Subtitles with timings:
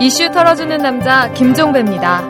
[0.00, 2.26] 이슈 털어주는 남자 김종배입니다.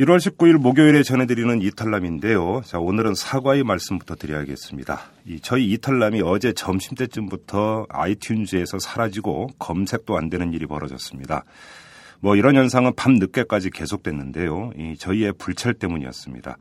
[0.00, 2.62] 1월 19일 목요일에 전해드리는 이탈남인데요.
[2.64, 4.98] 자, 오늘은 사과의 말씀부터 드려야겠습니다.
[5.26, 11.44] 이, 저희 이탈남이 어제 점심때쯤부터 아이튠즈에서 사라지고 검색도 안 되는 일이 벌어졌습니다.
[12.20, 14.72] 뭐 이런 현상은 밤 늦게까지 계속됐는데요.
[14.76, 16.56] 이, 저희의 불찰 때문이었습니다.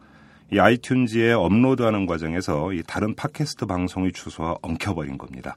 [0.52, 5.56] 이 아이튠즈에 업로드하는 과정에서 이 다른 팟캐스트 방송의 주소와 엉켜버린 겁니다.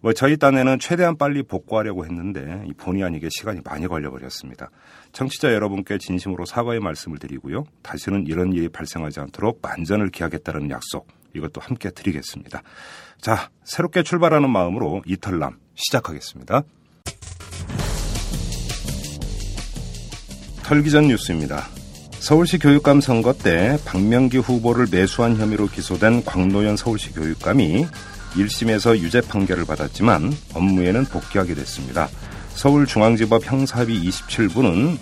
[0.00, 4.70] 뭐 저희 딴에는 최대한 빨리 복구하려고 했는데 본의 아니게 시간이 많이 걸려버렸습니다.
[5.12, 7.64] 청취자 여러분께 진심으로 사과의 말씀을 드리고요.
[7.82, 12.62] 다시는 이런 일이 발생하지 않도록 만전을 기하겠다는 약속 이것도 함께 드리겠습니다.
[13.20, 16.62] 자, 새롭게 출발하는 마음으로 이탈남 시작하겠습니다.
[20.64, 21.68] 털기 전 뉴스입니다.
[22.18, 27.86] 서울시 교육감 선거 때 박명기 후보를 매수한 혐의로 기소된 광노현 서울시 교육감이
[28.34, 32.08] 1심에서 유죄 판결을 받았지만 업무에는 복귀하게 됐습니다.
[32.54, 34.98] 서울중앙지법 형사합의 27부는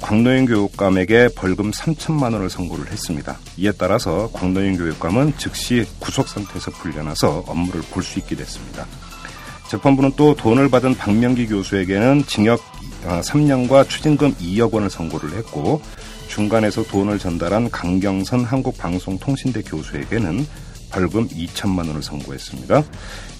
[0.00, 3.38] 광노현 교육감에게 벌금 3천만 원을 선고를 했습니다.
[3.58, 8.86] 이에 따라서 광노현 교육감은 즉시 구속 상태에서 풀려나서 업무를 볼 수 있게 됐습니다.
[9.68, 12.60] 재판부는 또 돈을 받은 박명기 교수에게는 징역
[13.04, 15.80] 3년과 아, 추징금 2억 원을 선고를 했고
[16.28, 20.46] 중간에서 돈을 전달한 강경선 한국방송통신대 교수에게는
[20.90, 22.82] 벌금 2천만 원을 선고했습니다.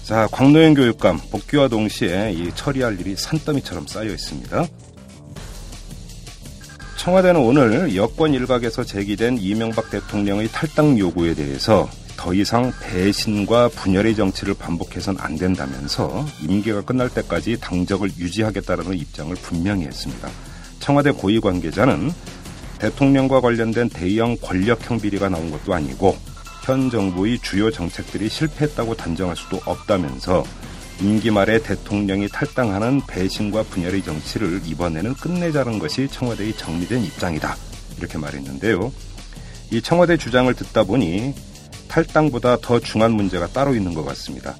[0.03, 4.67] 자, 광노현 교육감 복귀와 동시에 이 처리할 일이 산더미처럼 쌓여 있습니다.
[6.97, 11.89] 청와대는 오늘 여권 일각에서 제기된 이명박 대통령의 탈당 요구에 대해서
[12.25, 19.85] 더 이상 배신과 분열의 정치를 반복해선 안 된다면서 임기가 끝날 때까지 당적을 유지하겠다는 입장을 분명히
[19.85, 20.27] 했습니다.
[20.79, 22.11] 청와대 고위 관계자는
[22.79, 26.17] 대통령과 관련된 대형 권력형 비리가 나온 것도 아니고
[26.63, 30.43] 현 정부의 주요 정책들이 실패했다고 단정할 수도 없다면서
[31.01, 37.55] 임기 말에 대통령이 탈당하는 배신과 분열의 정치를 이번에는 끝내자는 것이 청와대의 정리된 입장이다.
[37.99, 38.91] 이렇게 말했는데요.
[39.69, 41.35] 이 청와대 주장을 듣다 보니
[41.87, 44.55] 탈당보다 더 중한 문제가 따로 있는 것 같습니다.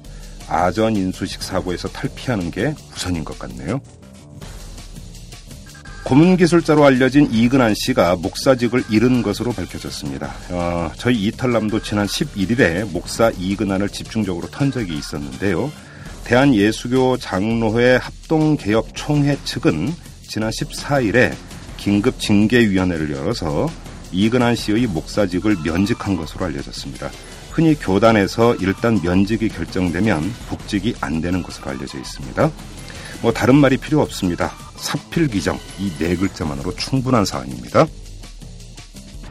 [0.48, 3.80] 아전 인수식 사고에서 탈피하는 게 우선인 것 같네요.
[6.04, 10.32] 고문 기술자로 알려진 이근한 씨가 목사직을 잃은 것으로 밝혀졌습니다.
[10.50, 15.72] 어, 저희 이탈남도 지난 11일에 목사 이근한을 집중적으로 턴 적이 있었는데요.
[16.22, 19.92] 대한예수교 장로회 합동개혁총회 측은
[20.28, 21.34] 지난 14일에
[21.76, 23.68] 긴급 징계위원회를 열어서
[24.12, 27.10] 이근한 씨의 목사직을 면직한 것으로 알려졌습니다.
[27.50, 32.50] 흔히 교단에서 일단 면직이 결정되면 복직이 안 되는 것으로 알려져 있습니다.
[33.22, 34.52] 뭐 다른 말이 필요 없습니다.
[34.76, 37.86] 사필기정 이 네 글자만으로 충분한 사안입니다.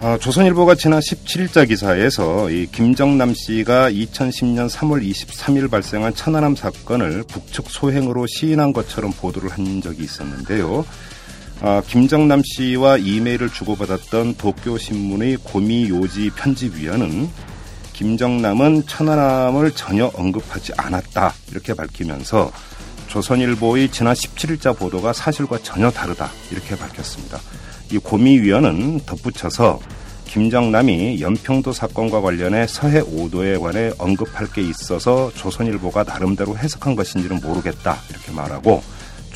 [0.01, 7.65] 아, 조선일보가 지난 17일자 기사에서 이 김정남 씨가 2010년 3월 23일 발생한 천안함 사건을 북측
[7.69, 10.85] 소행으로 시인한 것처럼 보도를 한 적이 있었는데요.
[11.61, 17.29] 아, 김정남 씨와 이메일을 주고받았던 도쿄신문의 고미요지 편집위원은
[17.93, 22.51] 김정남은 천안함을 전혀 언급하지 않았다 이렇게 밝히면서
[23.07, 27.39] 조선일보의 지난 17일자 보도가 사실과 전혀 다르다 이렇게 밝혔습니다.
[27.91, 29.79] 이 고미위원은 덧붙여서
[30.25, 37.97] 김정남이 연평도 사건과 관련해 서해 5도에 관해 언급할 게 있어서 조선일보가 나름대로 해석한 것인지는 모르겠다
[38.09, 38.83] 이렇게 말하고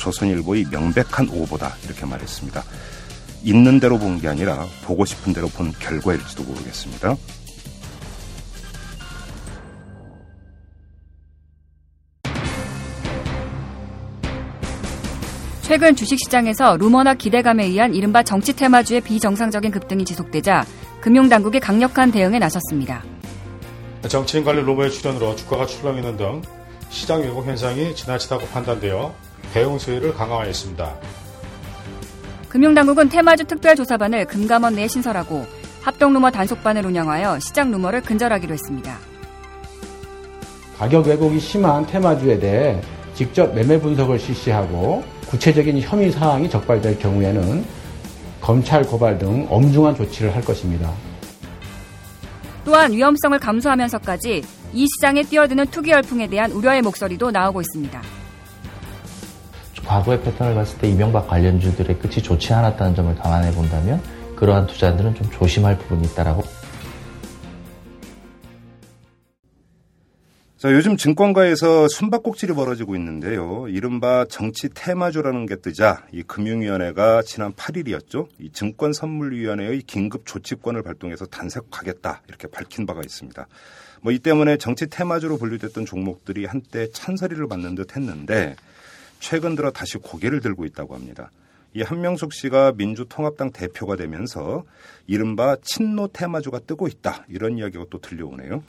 [0.00, 2.64] 조선일보의 명백한 오보다 이렇게 말했습니다.
[3.44, 7.16] 있는 대로 본 게 아니라 보고 싶은 대로 본 결과일지도 모르겠습니다.
[15.62, 20.64] 최근 주식시장에서 루머나 기대감에 의한 이른바 정치 테마주의 비정상적인 급등이 지속되자
[21.00, 23.04] 금융당국이 강력한 대응에 나섰습니다.
[24.08, 26.42] 정치인 관련 루머의 출현으로 주가가 출렁이는 등
[26.88, 29.14] 시장 왜곡 현상이 지나치다고 판단되어
[29.52, 30.94] 대응 수위를 강화했습니다.
[32.48, 35.46] 금융당국은 테마주 특별조사반을 금감원 내에 신설하고
[35.82, 38.98] 합동루머 단속반을 운영하여 시장 루머를 근절하기로 했습니다.
[40.78, 42.80] 가격 왜곡이 심한 테마주에 대해
[43.14, 47.64] 직접 매매 분석을 실시하고 구체적인 혐의 사항이 적발될 경우에는
[48.40, 50.92] 검찰 고발 등 엄중한 조치를 할 것입니다.
[52.64, 54.42] 또한 위험성을 감수하면서까지
[54.72, 58.19] 이 시장에 뛰어드는 투기 열풍에 대한 우려의 목소리도 나오고 있습니다.
[59.90, 64.00] 과거의 패턴을 봤을 때 이명박 관련주들의 끝이 좋지 않았다는 점을 감안해 본다면
[64.36, 66.44] 그러한 투자들은 좀 조심할 부분이 있다라고
[70.58, 73.66] 자, 요즘 증권가에서 숨바꼭질이 벌어지고 있는데요.
[73.68, 78.28] 이른바 정치 테마주라는 게 뜨자 이 금융위원회가 지난 8일이었죠.
[78.38, 83.48] 이 증권선물위원회의 긴급 조치권을 발동해서 단색하겠다 이렇게 밝힌 바가 있습니다.
[84.02, 88.54] 뭐 이 때문에 정치 테마주로 분류됐던 종목들이 한때 찬사리를 받는 듯 했는데
[89.20, 91.30] 최근 들어 다시 고개를 들고 있다고 합니다.
[91.72, 94.64] 이 한명숙 씨가 민주통합당 대표가 되면서
[95.06, 97.24] 이른바 친노 테마주가 뜨고 있다.
[97.28, 98.64] 이런 이야기가 또 들려오네요.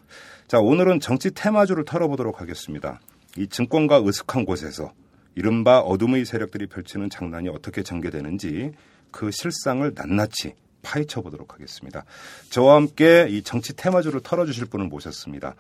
[0.47, 2.99] 자, 오늘은 정치 테마주를 털어보도록 하겠습니다.
[3.37, 4.91] 이 증권가 으슥한 곳에서
[5.33, 8.73] 이른바 어둠의 세력들이 펼치는 장난이 어떻게 전개되는지
[9.09, 10.53] 그 실상을 낱낱이
[10.83, 12.03] 파헤쳐 보도록 하겠습니다.
[12.49, 15.55] 저와 함께 이 정치 테마주를 털어주실 분을 모셨습니다.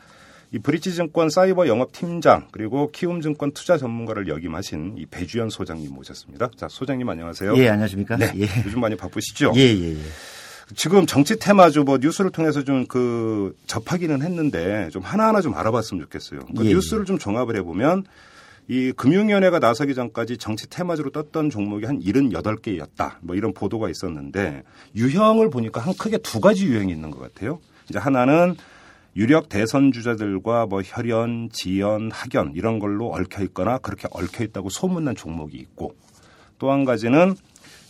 [0.53, 6.49] 이 브릿지증권 사이버 영업팀장 그리고 키움증권 투자 전문가를 역임하신 이 배주연 소장님 모셨습니다.
[6.57, 7.55] 자 소장님 안녕하세요.
[7.57, 8.17] 예 안녕하십니까.
[8.17, 8.31] 네.
[8.35, 8.47] 예.
[8.65, 9.53] 요즘 많이 바쁘시죠?
[9.55, 9.97] 예 예, 예.
[10.75, 16.41] 지금 정치 테마주 뭐 뉴스를 통해서 좀 그 접하기는 했는데 좀 하나하나 좀 알아봤으면 좋겠어요.
[16.57, 18.03] 그 예, 뉴스를 좀 종합을 해보면
[18.67, 23.15] 이 금융위원회가 나서기 전까지 정치 테마주로 떴던 종목이 한 78개였다.
[23.21, 24.63] 뭐 이런 보도가 있었는데
[24.95, 27.59] 유형을 보니까 한 크게 두 가지 유형이 있는 것 같아요.
[27.89, 28.55] 이제 하나는
[29.15, 35.15] 유력 대선 주자들과 뭐 혈연, 지연, 학연 이런 걸로 얽혀 있거나 그렇게 얽혀 있다고 소문난
[35.15, 35.95] 종목이 있고
[36.59, 37.35] 또 한 가지는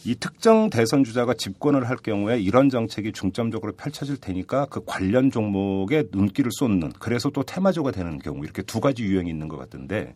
[0.03, 6.05] 이 특정 대선 주자가 집권을 할 경우에 이런 정책이 중점적으로 펼쳐질 테니까 그 관련 종목에
[6.11, 10.15] 눈길을 쏟는 그래서 또 테마주가 되는 경우 이렇게 두 가지 유형이 있는 것 같은데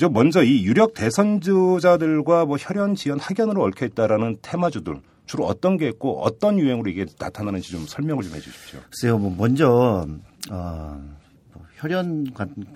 [0.00, 5.76] 저 먼저 이 유력 대선 주자들과 뭐 혈연, 지연, 학연으로 얽혀 있다라는 테마주들 주로 어떤
[5.76, 8.80] 게 있고 어떤 유형으로 이게 나타나는지 좀 설명을 좀 해주십시오.
[8.90, 10.06] 글쎄요, 뭐 먼저
[10.50, 11.04] 어,
[11.52, 12.26] 뭐 혈연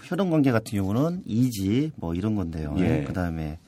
[0.02, 2.74] 혈연 관계 같은 경우는 이지 뭐 이런 건데요.
[2.78, 3.04] 예.
[3.06, 3.58] 그다음에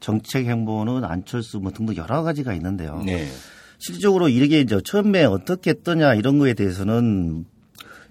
[0.00, 3.02] 정책 행보는 안철수 뭐 등등 여러 가지가 있는데요.
[3.04, 3.26] 네.
[3.78, 7.46] 실질적으로 이게 이제 처음에 어떻게 뜨냐 이런 거에 대해서는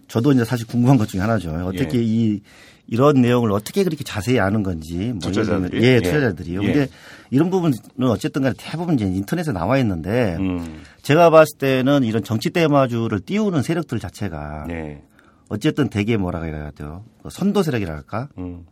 [0.08, 1.52] 저도 이제 사실 궁금한 것 중에 하나죠.
[1.66, 2.04] 어떻게 예.
[2.04, 2.42] 이
[2.88, 5.84] 이런 내용을 어떻게 그렇게 자세히 아는 건지 뭐 투자자들이?
[5.84, 6.02] 예, 예.
[6.02, 6.64] 투자자들이요.
[6.64, 6.66] 예.
[6.66, 6.88] 근데
[7.32, 10.84] 이런 부분은 어쨌든 간에 대부분 이제 인터넷에 나와 있는데 음.
[11.02, 15.04] 제가 봤을 때는 이런 정치 테마주를 띄우는 세력들 자체가 네.
[15.50, 17.04] 어쨌든 되게 뭐라 그래야 돼요.
[17.24, 18.30] 그 선도 세력이라 할까?
[18.38, 18.66] 음.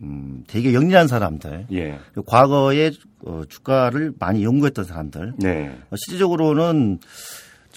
[0.00, 1.66] 음, 되게 영리한 사람들.
[1.72, 1.98] 예.
[2.26, 2.92] 과거에
[3.24, 5.34] 어, 주가를 많이 연구했던 사람들.
[5.38, 5.76] 네.
[5.90, 7.00] 어, 실질적으로는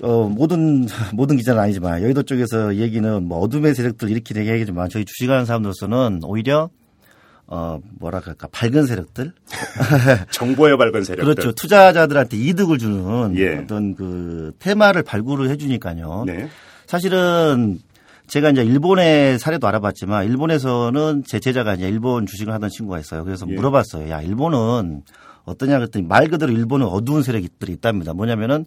[0.02, 5.46] 어, 모든 모든 기자는 아니지만 여의도 쪽에서 얘기는 뭐 어둠의 세력들 이렇게 얘기하지만 저희 주식하는
[5.46, 6.70] 사람들로서는 오히려
[7.48, 9.34] 어 뭐라 그럴까 밝은 세력들
[10.32, 11.36] 정보의 밝은 세력들.
[11.36, 13.58] 그렇죠 투자자들한테 이득을 주는 예.
[13.58, 16.24] 어떤 그 테마를 발굴을 해주니까요.
[16.26, 16.48] 네.
[16.88, 17.80] 사실은
[18.28, 23.26] 제가 이제 일본의 사례도 알아봤지만 일본에서는 제 제자가 이제 일본 주식을 하던 친구가 있어요.
[23.26, 23.54] 그래서 예.
[23.54, 24.10] 물어봤어요.
[24.10, 25.04] 야 일본은
[25.44, 28.14] 어떠냐 그랬더니 말 그대로 일본은 어두운 세력들이 있답니다.
[28.14, 28.66] 뭐냐면은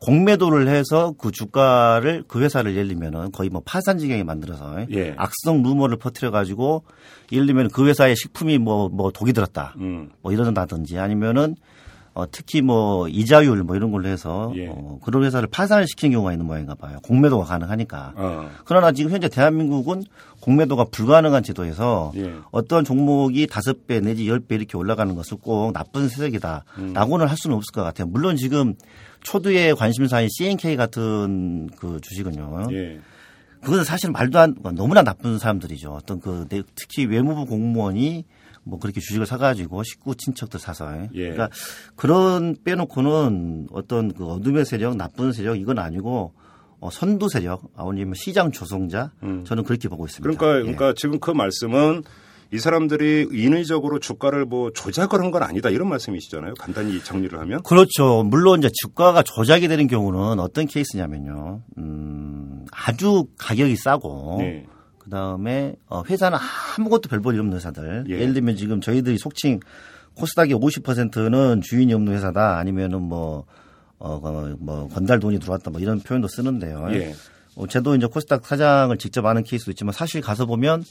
[0.00, 5.14] 공매도를 해서 그 주가를 그 회사를 예를 들면은 거의 뭐 파산 지경에 만들어서 예.
[5.16, 6.84] 악성 루머를 퍼뜨려 가지고
[7.30, 9.74] 예를 들면 그 회사의 식품이 뭐뭐 독이 들었다.
[9.78, 10.10] 음.
[10.22, 11.56] 뭐 이런다든지 아니면은
[12.12, 14.68] 어, 특히 뭐 이자율 뭐 이런 걸로 해서 예.
[14.68, 16.98] 어, 그런 회사를 파산을 시키는 경우가 있는 모양인가 봐요.
[17.04, 18.14] 공매도가 가능하니까.
[18.16, 18.50] 어.
[18.64, 20.02] 그러나 지금 현재 대한민국은
[20.40, 22.34] 공매도가 불가능한 제도에서 예.
[22.50, 27.54] 어떤 종목이 다섯 배 내지 열 배 이렇게 올라가는 것은 꼭 나쁜 세력이다라고는 할 수는
[27.56, 28.08] 없을 것 같아요.
[28.08, 28.74] 물론 지금
[29.22, 32.68] 초두의 관심사인 CNK 같은 그 주식은요.
[32.72, 33.00] 예.
[33.62, 35.90] 그건 사실 말도 안 너무나 나쁜 사람들이죠.
[35.92, 38.24] 어떤 그 내- 특히 외무부 공무원이
[38.62, 41.30] 뭐 그렇게 주식을 사가지고 식구 친척들 사서 예.
[41.30, 41.50] 그러니까
[41.96, 46.32] 그런 빼놓고는 어떤 그 어둠의 세력, 나쁜 세력 이건 아니고
[46.80, 49.12] 어, 선두 세력, 아니면 시장 조성자
[49.44, 50.30] 저는 그렇게 보고 있습니다.
[50.30, 50.36] 음.
[50.36, 50.62] 그러니까 예.
[50.62, 52.02] 그러니까 지금 그 말씀은
[52.52, 56.54] 이 사람들이 인위적으로 주가를 뭐 조작을 한 건 아니다 이런 말씀이시잖아요.
[56.54, 57.62] 간단히 정리를 하면.
[57.62, 58.24] 그렇죠.
[58.24, 61.62] 물론 이제 주가가 조작이 되는 경우는 어떤 케이스냐면요.
[61.78, 64.66] 음, 아주 가격이 싸고 네.
[64.98, 66.36] 그다음에 어, 회사는
[66.78, 68.06] 아무것도 별볼일 없는 회사들.
[68.08, 68.14] 예.
[68.14, 68.26] 예.
[68.26, 69.60] 를 들면 지금 저희들이 속칭
[70.14, 72.58] 코스닥의 50%는 주인이 없는 회사다.
[72.58, 73.44] 아니면은 뭐
[73.98, 75.70] 어, 어, 뭐 건달 돈이 들어왔다.
[75.70, 76.88] 뭐 이런 표현도 쓰는데요.
[76.90, 77.14] 예.
[77.54, 80.82] 어, 저도 이제 코스닥 사장을 직접 아는 케이스도 있지만 사실 가서 보면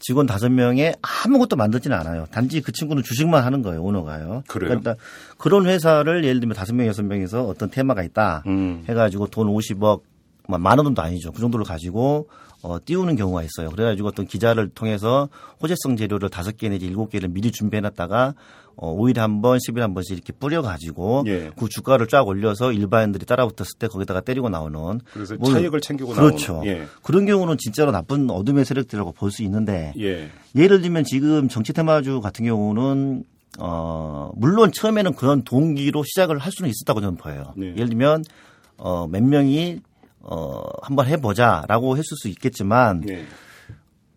[0.00, 2.26] 직원 다섯 명에 아무것도 만들지는 않아요.
[2.30, 4.42] 단지 그 친구는 주식만 하는 거예요, 오너가요.
[4.46, 4.68] 그래요?
[4.68, 4.96] 그러니까
[5.38, 8.84] 그런 회사를 예를 들면 다섯 명, 여섯 명에서 어떤 테마가 있다 음.
[8.88, 10.02] 해가지고 돈 50억,
[10.48, 11.32] 뭐만 원도 아니죠.
[11.32, 12.28] 그 정도를 가지고
[12.64, 13.68] 어, 띄우는 경우가 있어요.
[13.68, 15.28] 그래가지고 어떤 기자를 통해서
[15.62, 18.32] 호재성 재료를 다섯 개 내지 일곱 개를 미리 준비해놨다가
[18.76, 21.50] 어, 5일에 한 번, 10일에 한 번씩 이렇게 뿌려가지고 예.
[21.58, 26.54] 그 주가를 쫙 올려서 일반인들이 따라붙었을 때 거기다가 때리고 나오는 그래서 뭐 차익을 챙기고 그렇죠.
[26.54, 26.70] 나오는.
[26.72, 26.86] 예.
[27.02, 30.30] 그런 경우는 진짜로 나쁜 어둠의 세력들이라고 볼 수 있는데 예.
[30.56, 33.24] 예를 들면 지금 정치 테마주 같은 경우는
[33.58, 37.52] 어 물론 처음에는 그런 동기로 시작을 할 수는 있었다고 저는 보여요.
[37.56, 37.66] 네.
[37.76, 38.24] 예를 들면
[38.78, 39.80] 어 몇 명이
[40.26, 43.24] 어 한번 해보자라고 했을 수 있겠지만 예.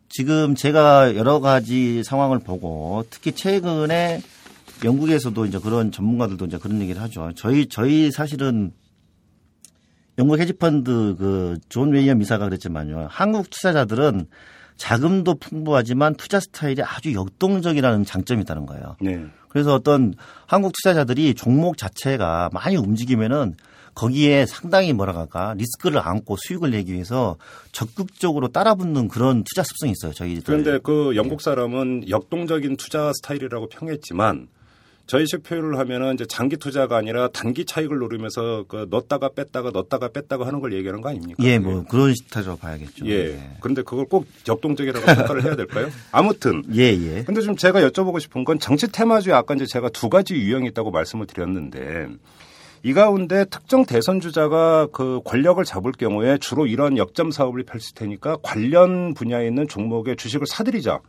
[0.10, 4.22] 지금 제가 여러 가지 상황을 보고 특히 최근에
[4.84, 7.32] 영국에서도 이제 그런 전문가들도 이제 그런 얘기를 하죠.
[7.36, 8.72] 저희 저희 사실은
[10.18, 13.08] 영국 헤지펀드 그 존 웨이엄 이사가 그랬지만요.
[13.10, 14.28] 한국 투자자들은
[14.78, 18.96] 자금도 풍부하지만 투자 스타일이 아주 역동적이라는 장점이 있다는 거예요.
[19.02, 19.26] 네.
[19.50, 20.14] 그래서 어떤
[20.46, 23.56] 한국 투자자들이 종목 자체가 많이 움직이면은
[23.98, 27.36] 거기에 상당히 뭐라 할까 리스크를 안고 수익을 내기 위해서
[27.72, 30.13] 적극적으로 따라붙는 그런 투자 습성이 있어요.
[30.13, 30.44] 저희들.
[30.46, 34.50] 그런데 그 영국 사람은 역동적인 투자 스타일이라고 평했지만
[35.08, 40.46] 저희식 표현을 하면은 이제 장기 투자가 아니라 단기 차익을 노리면서 그 넣었다가 뺐다가 넣었다가 뺐다가
[40.46, 41.42] 하는 걸 얘기하는 거 아닙니까?
[41.44, 43.08] 예, 뭐 그런 스타일로 봐야겠죠.
[43.08, 43.39] 예.
[43.62, 45.89] 그런데 그걸 꼭 역동적이라고 평가를 해야 될까요?
[46.12, 47.24] 아무튼 예, 예.
[47.24, 50.92] 근데 좀 제가 여쭤보고 싶은 건 정치 테마주에 아까 이제 제가 두 가지 유형이 있다고
[50.92, 52.10] 말씀을 드렸는데
[52.84, 58.38] 이 가운데 특정 대선 주자가 그 권력을 잡을 경우에 주로 이런 역점 사업을 펼칠 테니까
[58.41, 61.00] 관련 분야에 있는 종목의 주식을 사들이자.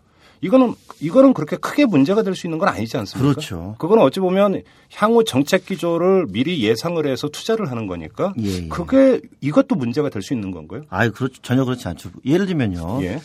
[0.40, 3.32] 이거는 이거는 그렇게 크게 문제가 될 수 있는 건 아니지 않습니까?
[3.32, 3.74] 그렇죠.
[3.78, 4.62] 그건 어찌 보면
[4.94, 8.68] 향후 정책 기조를 미리 예상을 해서 투자를 하는 거니까 예, 예.
[8.68, 10.82] 그게 이것도 문제가 될 수 있는 건가요?
[10.90, 12.10] 아이, 그렇 전혀 그렇지 않죠.
[12.24, 13.00] 예를 들면요.
[13.02, 13.20] 예.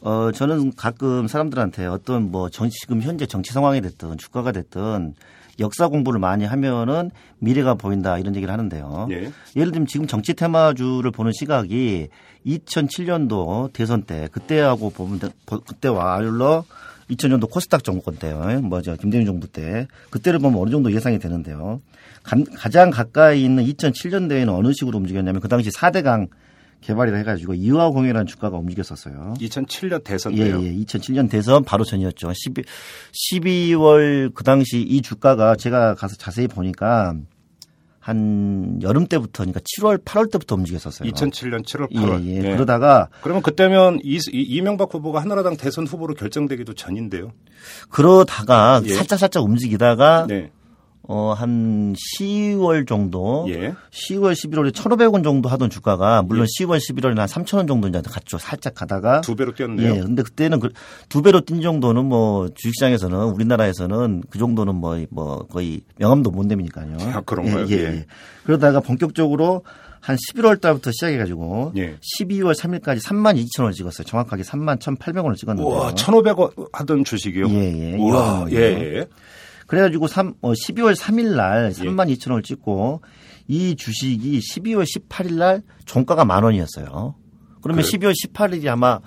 [0.00, 5.14] 어, 저는 가끔 사람들한테 어떤 뭐 정, 지금 현재 정치 상황이 됐든 주가가 됐든
[5.60, 9.08] 역사 공부를 많이 하면은 미래가 보인다 이런 얘기를 하는데요.
[9.10, 9.30] 예.
[9.56, 12.08] 예를 들면 지금 정치 테마주를 보는 시각이
[12.46, 16.64] 2007년도 대선 때 그때하고 보면 그때와 아울러
[17.10, 18.60] 2000년도 코스닥 정권 때요.
[18.62, 21.80] 뭐죠 김대중 정부 때 그때를 보면 어느 정도 예상이 되는데요.
[22.22, 26.28] 간- 가장 가까이 있는 2007년도에는 어느 식으로 움직였냐면 그 당시 4대강
[26.86, 29.34] 개발이라 해가지고 이화공이라는 주가가 움직였었어요.
[29.40, 30.62] 2007년 대선 예, 때요.
[30.62, 30.72] 예.
[30.72, 32.32] 2007년 대선 바로 전이었죠.
[32.32, 32.62] 12,
[33.32, 37.14] 12월 그 당시 이 주가가 제가 가서 자세히 보니까
[37.98, 41.10] 한 여름 때부터 그러니까 7월, 8월 때부터 움직였었어요.
[41.10, 42.24] 2007년 7월, 예, 8월.
[42.26, 42.38] 예.
[42.40, 42.52] 네.
[42.52, 47.32] 그러다가 그러면 그때면 이, 이- 이명박 후보가 한나라당 대선 후보로 결정되기도 전인데요.
[47.90, 48.94] 그러다가 예.
[48.94, 50.52] 살짝 살짝 움직이다가 네.
[51.08, 53.74] 어, 한 10월 정도, 예.
[53.90, 58.38] 10월, 11월에 1,500원 정도 하던 주가가 물론 10월, 11월에 한 3,000원 정도 이제 갔죠.
[58.38, 59.94] 살짝 가다가 두 배로 뛰었네요.
[59.96, 60.70] 예, 근데 그때는 그
[61.08, 66.96] 두 배로 뛴 정도는 뭐 주식시장에서는 우리나라에서는 그 정도는 뭐, 뭐 거의 명함도 못 내미니까요.
[67.00, 67.66] 아, 그런가요?
[67.68, 67.84] 예, 예, 예.
[67.84, 68.06] 예.
[68.44, 69.62] 그러다가 본격적으로
[70.00, 71.96] 한 11월 달부터 시작해가지고 예.
[72.20, 74.04] 12월 3일까지 3만 2천 원을 찍었어요.
[74.04, 75.74] 정확하게 3만 1,800원을 찍었는데요.
[75.74, 77.48] 우와, 1,500원 하던 주식이요?
[77.48, 77.96] 예, 예.
[77.96, 79.06] 우와, 이거는 예, 예.
[79.66, 81.82] 그래가지고 3, 어, 12월 3일 날 예.
[81.82, 83.02] 3만 2천 원을 찍고
[83.48, 87.14] 이 주식이 12월 18일 날 종가가 만 원이었어요.
[87.62, 88.12] 그러면 그래요?
[88.12, 89.00] 12월 18일이 아마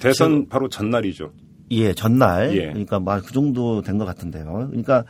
[0.00, 1.32] 대선 바로 전날이죠.
[1.70, 2.56] 예, 전날.
[2.56, 2.66] 예.
[2.68, 4.68] 그러니까 막 그 정도 된 것 같은데요.
[4.70, 5.04] 그러니까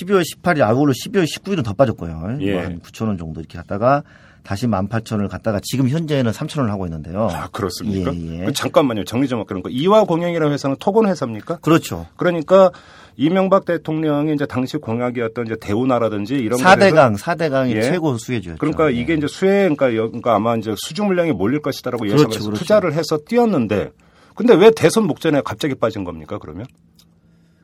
[0.00, 2.38] 12월 18일 아울러 12월 19일은 더 빠졌고요.
[2.40, 2.52] 예.
[2.52, 4.02] 뭐 한 9천 원 정도 이렇게 갔다가
[4.44, 7.28] 다시 18,000원을 갔다가 지금 현재는 3,000원을 하고 있는데요.
[7.30, 8.12] 아, 그렇습니까?
[8.14, 8.44] 예, 예.
[8.46, 9.04] 그 잠깐만요.
[9.04, 9.62] 정리 좀 할게요.
[9.70, 11.58] 이화 공영이라는 회사는 토건 회사입니까?
[11.58, 12.06] 그렇죠.
[12.16, 12.72] 그러니까
[13.16, 17.82] 이명박 대통령이 이제 당시 공약이었던 이제 대우나라든지 이런 거에서 4대강, 4대강이 예.
[17.82, 18.58] 최고 수혜주였죠.
[18.58, 18.96] 그러니까 예.
[18.96, 22.58] 이게 이제 수혜 그러니까, 여- 그러니까 아마 이제 수주 물량이 몰릴 것이다라고 예상을 그렇죠, 그렇죠.
[22.58, 23.90] 투자를 해서 뛰었는데
[24.34, 26.38] 근데 왜 대선 목전에 갑자기 빠진 겁니까?
[26.38, 26.66] 그러면?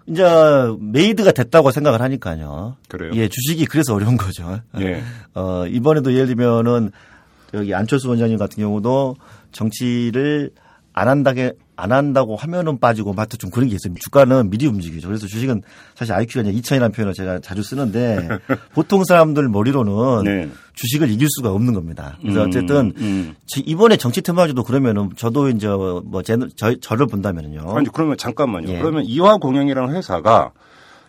[0.07, 0.25] 이제
[0.81, 2.77] made가 됐다고 생각을 하니까요.
[2.89, 3.13] 그래요?
[3.15, 4.61] 예, 주식이 그래서 어려운 거죠.
[4.81, 5.03] 예.
[5.35, 6.91] 어, 이번에도 예를 들면은
[7.55, 9.17] 여기 안철수 원장님 같은 경우도
[9.53, 10.51] 정치를
[10.99, 13.95] 안 한다게 안 한다고 하면은 빠지고 마트 좀 그런 게 있어요.
[14.01, 15.07] 주가는 미리 움직이죠.
[15.07, 15.63] 그래서 주식은
[15.95, 18.29] 사실 IQ가 아니라 2천이라는 표현을 제가 자주 쓰는데
[18.75, 20.49] 보통 사람들 머리로는 네.
[20.75, 22.19] 주식을 이길 수가 없는 겁니다.
[22.21, 23.35] 그래서 음, 어쨌든 음.
[23.47, 27.77] 지- 이번에 정치 테마주도 그러면은 저도 이제 뭐 제, 저, 저를 본다면은요.
[27.77, 28.69] 아니 그러면 잠깐만요.
[28.71, 28.79] 예.
[28.81, 30.51] 그러면 이화 공영이라는 회사가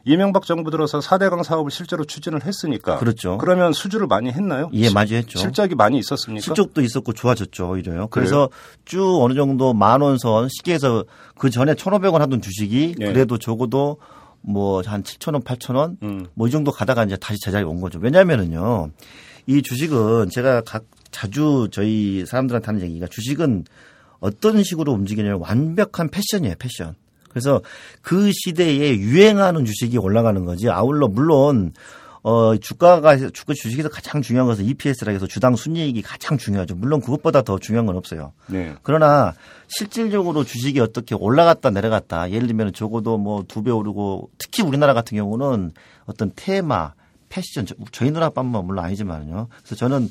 [0.06, 3.38] 이명박 정부 들어서 4대강 사업을 실제로 추진을 했으니까 그렇죠.
[3.38, 4.70] 그러면 수주를 많이 했나요?
[4.74, 5.38] 예, 많이 했죠.
[5.39, 6.44] 실적이 많이 있었습니까?
[6.44, 8.08] 실적도 있었고 좋아졌죠, 오히려요.
[8.08, 8.50] 그래서
[8.86, 11.03] 쭉 어느 정도 만 원 선, 시계에서
[11.38, 13.06] 그 전에 1,500원 하던 주식이 예.
[13.06, 13.98] 그래도 적어도
[14.41, 16.25] 뭐한 7,000원, 8,000원 음.
[16.34, 18.00] 뭐이 정도 가다가 이제 다시 제자리에 온 거죠.
[18.00, 18.91] 왜냐면은요.
[19.48, 23.65] 이 주식은 제가 각 자주 저희 사람들한테 하는 얘기가 주식은
[24.20, 26.96] 어떤 식으로 움직이냐면 완벽한 패션이에요, 패션.
[27.29, 27.62] 그래서
[28.01, 30.69] 그 시대에 유행하는 주식이 올라가는 거지.
[30.69, 31.71] 아울러 물론
[32.21, 36.75] 어 주가가 주가 주식에서 가장 중요한 것은 EPS라 해서 주당 순이익이 가장 중요하죠.
[36.75, 38.33] 물론 그것보다 더 중요한 건 없어요.
[38.48, 38.75] 네.
[38.83, 39.33] 그러나
[39.69, 45.17] 실질적으로 주식이 어떻게 올라갔다 내려갔다 예를 들면 적어도 뭐 두 배 오르고 특히 우리나라 같은
[45.17, 45.71] 경우는
[46.07, 46.93] 어떤 테마
[47.29, 49.48] 패션 저- 저희 나라 뿐만 물론 아니지만요.
[49.59, 50.09] 그래서 저는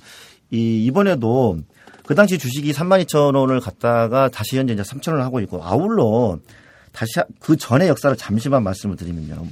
[0.50, 1.58] 이 이번에도
[2.06, 6.38] 그 당시 주식이 32,000원을 갔다가 다시 현재 이제 3,000원을 하고 있고 아울러
[6.98, 9.46] 다시 하- 그 전의 역사를 잠시만 말씀을 드리면요.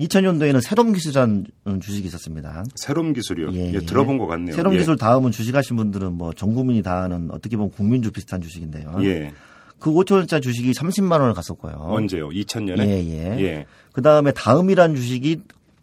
[0.00, 1.46] 2000년도에는 새로운 기술이라는
[1.80, 2.64] 주식이 있었습니다.
[2.74, 3.52] 새로운 기술이요.
[3.54, 3.78] 예, 예, 예.
[3.78, 4.54] 들어본 것 같네요.
[4.54, 4.78] 새로운 예.
[4.80, 8.96] 기술 다음은 주식하신 분들은 뭐 전 국민이 다 아는 어떻게 보면 국민주 비슷한 주식인데요.
[9.02, 9.32] 예.
[9.78, 11.74] 그 5천 원짜리 주식이 30만 원을 갔었고요.
[11.78, 12.28] 언제요?
[12.30, 12.80] 2000년에?
[12.80, 13.40] 예, 예.
[13.40, 13.66] 예.
[13.92, 15.42] 그 다음에 다음이란 주식이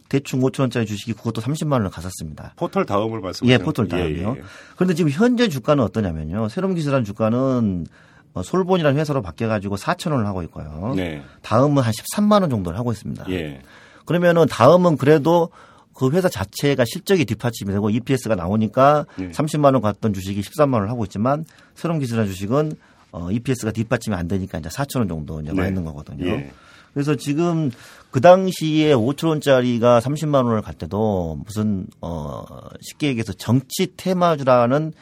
[0.10, 2.54] 대충 5천 원짜리 주식이 그것도 30만 원을 갔었습니다.
[2.58, 4.34] 포털 다음을 말씀하시는 예, 포털 다음이요.
[4.36, 4.44] 예, 예.
[4.76, 6.50] 그런데 지금 현재 주가는 어떠냐면요.
[6.50, 10.94] 새로운 기술한 주가는 어, 솔본이라는 회사로 바뀌어가지고 4천 원을 하고 있고요.
[10.96, 11.22] 네.
[11.42, 13.26] 다음은 한 13만 원 정도를 하고 있습니다.
[13.30, 13.62] 예.
[14.06, 15.50] 그러면은 다음은 그래도
[15.94, 19.30] 그 회사 자체가 실적이 뒷받침이 되고 EPS가 나오니까 네.
[19.30, 22.74] 30만 원 갔던 주식이 13만 원을 하고 있지만 새로운 기술한 주식은
[23.12, 25.68] 어, EPS가 뒷받침이 안 되니까 이제 4천 원 정도 이제 와 네.
[25.68, 26.26] 있는 거거든요.
[26.26, 26.52] 예.
[26.94, 27.72] 그래서 지금
[28.12, 32.44] 그 당시에 5천 원짜리가 30만 원을 갈 때도 무슨 어
[32.82, 34.94] 쉽게 얘기해서 정치 테마주라는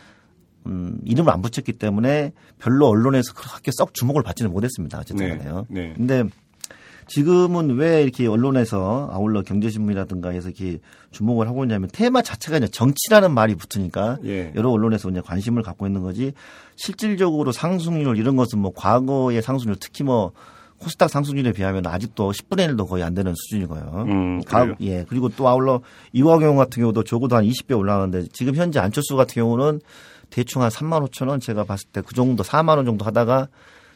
[0.68, 5.00] 음 이름을 안 붙였기 때문에 별로 언론에서 그렇게 썩 주목을 받지는 못했습니다.
[5.00, 5.38] 어쨌든 네.
[5.38, 5.66] 간에요.
[5.70, 5.94] 네.
[5.96, 6.24] 근데
[7.08, 10.80] 지금은 왜 이렇게 언론에서 아울러 경제신문이라든가 해서 이렇게
[11.12, 14.54] 주목을 하고 있냐면 테마 자체가 이제 정치라는 말이 붙으니까 예.
[14.56, 16.32] 여러 언론에서 이제 관심을 갖고 있는 거지
[16.78, 20.32] 실질적으로 상승률 이런 것은 뭐 과거의 상승률 특히 뭐
[20.78, 24.06] 코스닥 상승률에 비하면 아직도 10분의 1도 거의 안 되는 수준이고요.
[24.08, 24.74] 음, 가-?
[24.82, 25.06] 예.
[25.08, 25.82] 그리고 또 아울러
[26.14, 29.82] 이화경 같은 경우도 적어도 한 20배 올라가는데 지금 현재 안철수 같은 경우는
[30.32, 33.48] 대충 한 3만 5천 원 제가 봤을 때 그 정도 4만 원 정도 하다가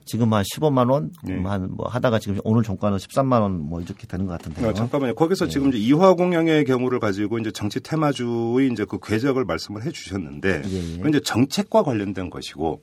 [0.08, 1.34] 지금 한 15만 원, 네.
[1.42, 4.70] 한뭐 하다가 지금 오늘 종가는 13만 원 뭐 이렇게 되는 것 같은데요.
[4.70, 5.16] 아, 잠깐만요.
[5.16, 5.52] 거기서 네.
[5.52, 10.62] 지금 이제 이화 공영의 경우를 가지고 이제 정치 테마주의 이제 그 궤적을 말씀을 해 주셨는데
[10.64, 11.10] 예, 예.
[11.10, 12.82] 이제 정책과 관련된 것이고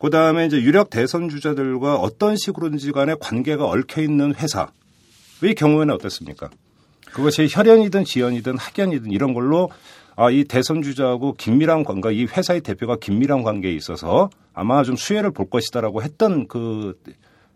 [0.00, 6.50] 그 다음에 이제 유력 대선 주자들과 어떤 식으로든지 간에 관계가 얽혀 있는 회사의 경우에는 어떻습니까?
[7.12, 9.70] 그것이 혈연이든 지연이든 학연이든 이런 걸로
[10.20, 15.30] 아, 이 대선 주자하고 긴밀한 관계, 이 회사의 대표가 긴밀한 관계에 있어서 아마 좀 수혜를
[15.30, 17.00] 볼 것이다라고 했던 그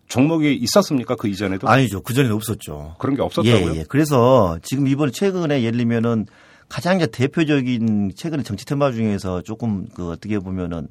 [0.07, 1.16] 종목이 있었습니까?
[1.16, 1.69] 그 이전에도?
[1.69, 2.02] 아니죠.
[2.02, 2.95] 그 전에는 없었죠.
[3.00, 3.75] 그런 게 없었다고요?
[3.75, 3.85] 예, 예.
[3.88, 6.26] 그래서 지금 이번에 최근에 예를 들면은
[6.69, 10.87] 가장 이제 대표적인 최근에 정치 테마 중에서 조금 그 어떻게 보면은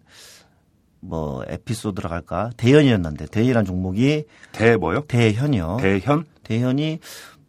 [0.99, 5.05] 뭐 에피소드라 할까 대현이었는데 대현이라는 종목이 대 뭐요?
[5.07, 5.77] 대현이요.
[5.79, 6.25] 대현?
[6.43, 6.99] 대현이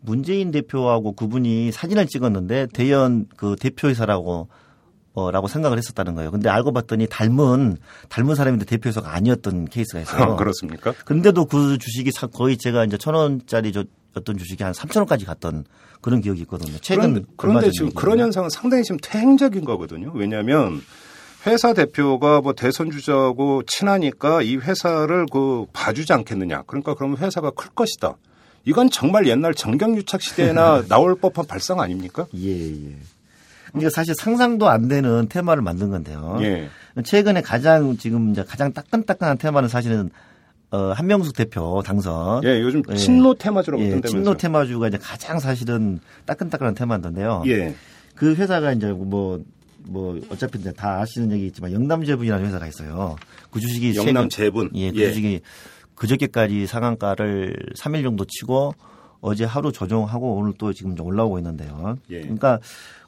[0.02, 4.48] 문재인 대표하고 그분이 사진을 찍었는데 대현 그 대표이사라고
[5.14, 6.30] 어, 라고 생각을 했었다는 거예요.
[6.30, 7.76] 근데 알고 봤더니 닮은
[8.08, 10.36] 닮은 사람인데 대표이사가 아니었던 케이스가 있어요.
[10.36, 10.92] 그렇습니까?
[11.04, 13.84] 근데도 그 주식이 사- 거의 제가 이제 천 원짜리 저
[14.14, 15.64] 어떤 주식이 한 3천 원까지 갔던
[16.00, 16.76] 그런 기억이 있거든요.
[16.80, 18.00] 최근 그런데, 그런데 전 지금 얘기예요.
[18.00, 20.10] 그런 현상은 상당히 지금 퇴행적인 거거든요.
[20.14, 20.80] 왜냐하면
[21.46, 26.62] 회사 대표가 뭐 대선 주자하고 친하니까 이 회사를 그 봐주지 않겠느냐.
[26.66, 28.16] 그러니까 그러면 회사가 클 것이다.
[28.64, 32.26] 이건 정말 옛날 정경유착 시대에나 나올 법한 발상 아닙니까?
[32.36, 32.50] 예,
[32.90, 32.96] 예.
[33.70, 36.38] 그러니까 사실 상상도 안 되는 테마를 만든 건데요.
[36.42, 36.68] 예.
[37.04, 40.10] 최근에 가장 지금 이제 가장 따끈따끈한 테마는 사실은
[40.70, 42.42] 어, 한명숙 대표 당선.
[42.44, 42.94] 예, 요즘 예.
[42.94, 44.22] 친노 테마주라고 예, 있던데면서요.
[44.22, 47.42] 친노 테마주가 이제 가장 사실은 따끈따끈한 테마인데요.
[47.46, 47.74] 예.
[48.14, 49.40] 그 회사가 이제 뭐,
[49.84, 53.16] 뭐, 어차피 이제 다 아시는 얘기겠지만 영남 제분이라는 회사가 있어요.
[53.50, 54.70] 그 주식이 영남 최근- 재분.
[54.74, 55.08] 예, 그 예.
[55.08, 55.40] 주식이
[56.02, 58.74] 그저께까지 상한가를 3일 정도 치고
[59.20, 61.96] 어제 하루 조정하고 오늘 또 지금 좀 올라오고 있는데요.
[62.10, 62.22] 예.
[62.22, 62.58] 그러니까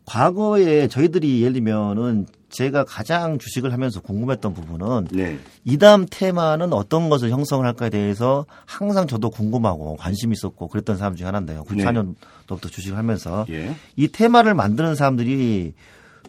[0.07, 5.39] 과거에 저희들이 예를 들면은 제가 가장 주식을 하면서 궁금했던 부분은 네.
[5.65, 11.17] 이 다음 테마는 어떤 것을 형성을 할까에 대해서 항상 저도 궁금하고 관심이 있었고 그랬던 사람
[11.17, 11.65] 중에 하나인데요.
[11.65, 13.75] 94년도부터 주식을 하면서 예.
[13.97, 15.75] 이 테마를 만드는 사람들이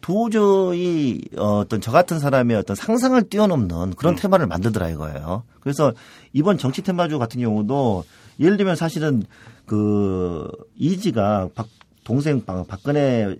[0.01, 4.15] 도저히 어떤 저 같은 사람의 어떤 상상을 뛰어넘는 그런 음.
[4.15, 5.43] 테마를 만들더라 이거예요.
[5.59, 5.93] 그래서
[6.33, 8.03] 이번 정치 테마주 같은 경우도
[8.39, 9.23] 예를 들면 사실은
[9.65, 11.67] 그 이지가 박
[12.03, 13.35] 동생 박- 박근혜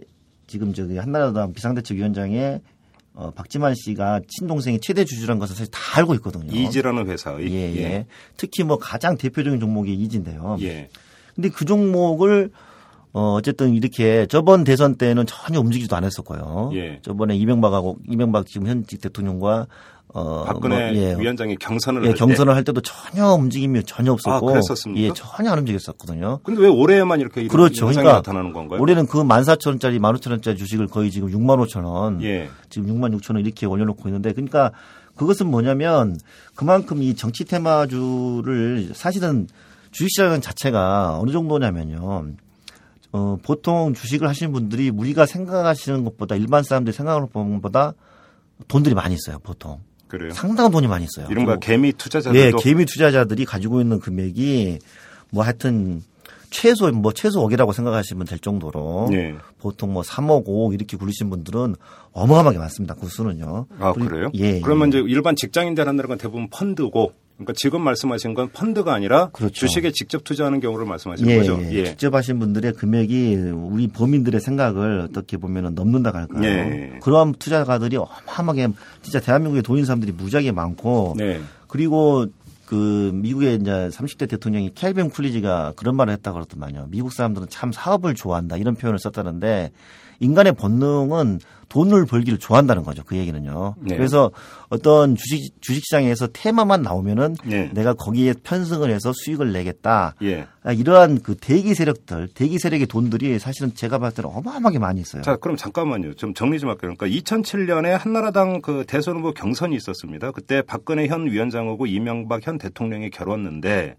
[0.47, 2.61] 지금 저기 한나라당 비상대책위원장의
[3.13, 6.51] 어, 박지만 씨가 친동생이 최대 주주라는 것을 사실 다 알고 있거든요.
[6.51, 7.49] 이지라는 회사의.
[7.53, 8.05] 예, 예.
[8.35, 10.57] 특히 뭐 가장 대표적인 종목이 이지인데요.
[10.61, 10.89] 예.
[11.33, 12.51] 근데 그 종목을
[13.17, 16.71] 어 어쨌든 이렇게 저번 대선 때는 전혀 움직이지도 않았었고요.
[16.73, 16.99] 예.
[17.01, 19.67] 저번에 이명박하고 이명박 지금 현직 대통령과
[20.09, 22.19] 어 박근혜 뭐, 예, 위원장이 경선을 예, 할 때.
[22.19, 25.01] 경선을 할 때도 전혀 움직임이 전혀 없었고 아, 그랬었습니까?
[25.01, 26.41] 예, 전혀 안 움직였었거든요.
[26.43, 27.85] 근데 왜 올해에만 이렇게 이런 그렇죠.
[27.85, 28.81] 현상이 그러니까 나타나는 건가요?
[28.81, 32.49] 올해는 그 14,000원짜리, 15,000원짜리 주식을 거의 지금 6만 5천 원, 예.
[32.69, 34.73] 지금 6만 6천 원 이렇게 올려놓고 있는데, 그러니까
[35.15, 36.17] 그것은 뭐냐면
[36.53, 39.47] 그만큼 이 정치 테마주를 사실은
[39.91, 42.25] 주식시장 자체가 어느 정도냐면요.
[43.15, 47.29] 어, 보통 주식을 하시는 분들이 우리가 생각하시는 것보다 일반 사람들이 생각하는
[47.61, 47.93] 것보다
[48.67, 49.79] 돈들이 많이 있어요, 보통.
[50.09, 50.31] 그래요.
[50.31, 51.27] 상당한 돈이 많이 있어요.
[51.31, 54.79] 이른바 개미 투자자들도 예, 개미 투자자들이 가지고 있는 금액이
[55.29, 56.03] 뭐 하여튼
[56.49, 59.35] 최소 뭐 최소 억이라고 생각하시면 될 정도로 예.
[59.59, 61.75] 보통 뭐 3억, 5억 이렇게 굴리신 분들은
[62.11, 62.95] 어마어마하게 많습니다.
[62.95, 63.67] 그 수는요.
[63.79, 64.29] 아 그래요?
[64.33, 64.59] 예.
[64.59, 64.99] 그러면 예.
[64.99, 69.53] 이제 일반 직장인들 하는 건 대부분 펀드고, 그러니까 지금 말씀하신 건 펀드가 아니라 그렇죠.
[69.53, 71.59] 주식에 직접 투자하는 경우를 말씀하시는 예, 거죠.
[71.71, 71.85] 예.
[71.85, 76.43] 직접 하신 분들의 금액이 우리 범인들의 생각을 어떻게 보면 넘는다고 할까요?
[76.43, 76.99] 예.
[77.01, 78.69] 그러한 투자가들이 어마어마하게
[79.01, 81.41] 진짜 대한민국에 돈 있는 사람들이 무지하게 많고 네.
[81.67, 82.25] 그리고
[82.65, 86.87] 그 미국의 이제 30대 대통령이 켈빈 쿨리지가 그런 말을 했다고 그러더만요.
[86.89, 89.71] 미국 사람들은 참 사업을 좋아한다 이런 표현을 썼다는데
[90.19, 93.03] 인간의 본능은 돈을 벌기를 좋아한다는 거죠.
[93.05, 93.75] 그 얘기는요.
[93.79, 93.95] 네.
[93.95, 94.31] 그래서
[94.69, 97.69] 어떤 주식 주식시장에서 테마만 나오면은 네.
[97.73, 100.15] 내가 거기에 편승을 해서 수익을 내겠다.
[100.23, 100.47] 예.
[100.63, 105.21] 아, 이러한 그 대기 세력들, 대기 세력의 돈들이 사실은 제가 봤을 때는 어마어마하게 많이 있어요.
[105.21, 106.15] 자, 그럼 잠깐만요.
[106.15, 106.93] 좀 정리 좀 할게요.
[106.97, 110.31] 그러니까 2007년에 한나라당 그 대선 후보 경선이 있었습니다.
[110.31, 113.95] 그때 박근혜 현 위원장하고 이명박 현 대통령이 결혼했는데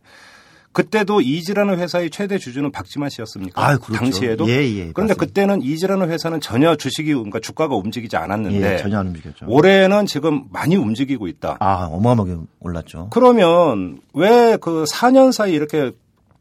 [0.76, 3.62] 그때도 이지라는 회사의 최대 주주는 박지만 씨였습니까?
[3.66, 3.94] 아, 그렇죠.
[3.94, 4.46] 당시에도.
[4.50, 5.14] 예, 예, 그런데 맞습니다.
[5.14, 9.46] 그때는 이지라는 회사는 전혀 주식이 그러니까 주가가 움직이지 않았는데 예, 전혀 안 움직였죠.
[9.48, 11.56] 올해는 지금 많이 움직이고 있다.
[11.60, 13.08] 아, 어마어마하게 올랐죠.
[13.10, 15.92] 그러면 왜 그 4년 사이 이렇게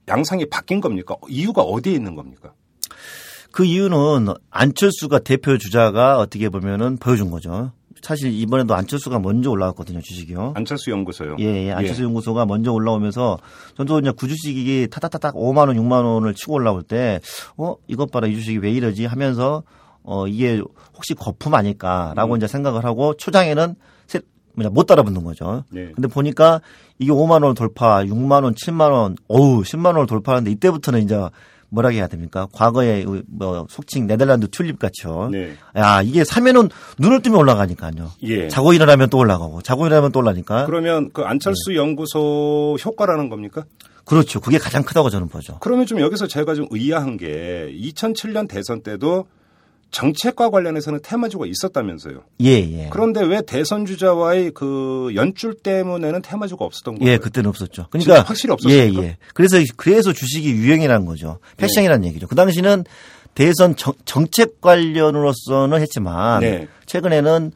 [0.10, 1.16] 양상이 바뀐 겁니까?
[1.30, 2.52] 이유가 어디에 있는 겁니까?
[3.52, 7.72] 그 이유는 안철수가 대표 주자가 어떻게 보면은 보여준 거죠.
[8.06, 10.54] 사실 이번에도 안철수가 먼저 올라왔거든요, 주식이요.
[10.56, 11.38] 안철수 연구소요.
[11.40, 11.72] 예, 예.
[11.72, 13.40] 안철수 연구소가 먼저 올라오면서
[13.76, 17.20] 전도 이제 그 주식이 타타타닥 5만 원, 6만 원을 치고 올라올 때,
[17.58, 19.64] 어, 이것 봐라, 이 주식이 왜 이러지 하면서,
[20.04, 20.62] 어, 이게
[20.96, 22.38] 혹시 거품 아닐까라고 음.
[22.38, 23.74] 이제 생각을 하고 초장에는
[24.06, 24.22] 세-
[24.54, 25.64] 뭐냐, 못 따라붙는 거죠.
[25.72, 25.92] 네.
[25.96, 26.62] 근데 보니까
[27.00, 31.20] 이게 5만 원 돌파, 6만 원, 7만 원, 어우, 10만 원을 돌파하는데 이때부터는 이제
[31.70, 32.48] 뭐라 해야 됩니까?
[32.54, 35.30] 과거에 뭐 속칭 네덜란드 튤립 같죠.
[35.32, 35.54] 네.
[35.78, 38.12] 야, 이게 사면은 눈을 뜨면 올라가니까요.
[38.24, 38.48] 예.
[38.48, 40.66] 자고 일어나면 또 올라가고, 자고 일어나면 또 올라니까.
[40.66, 41.76] 그러면 그 안철수 네.
[41.76, 43.66] 연구소 효과라는 겁니까?
[44.06, 44.40] 그렇죠.
[44.40, 45.58] 그게 가장 크다고 저는 보죠.
[45.62, 49.26] 그러면 좀 여기서 제가 좀 의아한 게 2007년 대선 때도
[49.92, 52.24] 정책과 관련해서는 테마주가 있었다면서요.
[52.42, 52.90] 예, 예.
[52.92, 57.14] 그런데 왜 대선 주자와의 그 연줄 때문에는 테마주가 없었던 거예요?
[57.14, 57.88] 예, 그때는 없었죠.
[57.90, 59.02] 그러니까 확실히 없었습니까?
[59.02, 59.18] 예, 예.
[59.34, 61.40] 그래서 그래서 주식이 유행이라는 거죠.
[61.58, 62.10] 패션이라는 네.
[62.10, 62.28] 얘기죠.
[62.28, 62.84] 그 당시는
[63.36, 66.68] 대선 정, 정책 관련으로서는 했지만 네.
[66.86, 67.52] 최근에는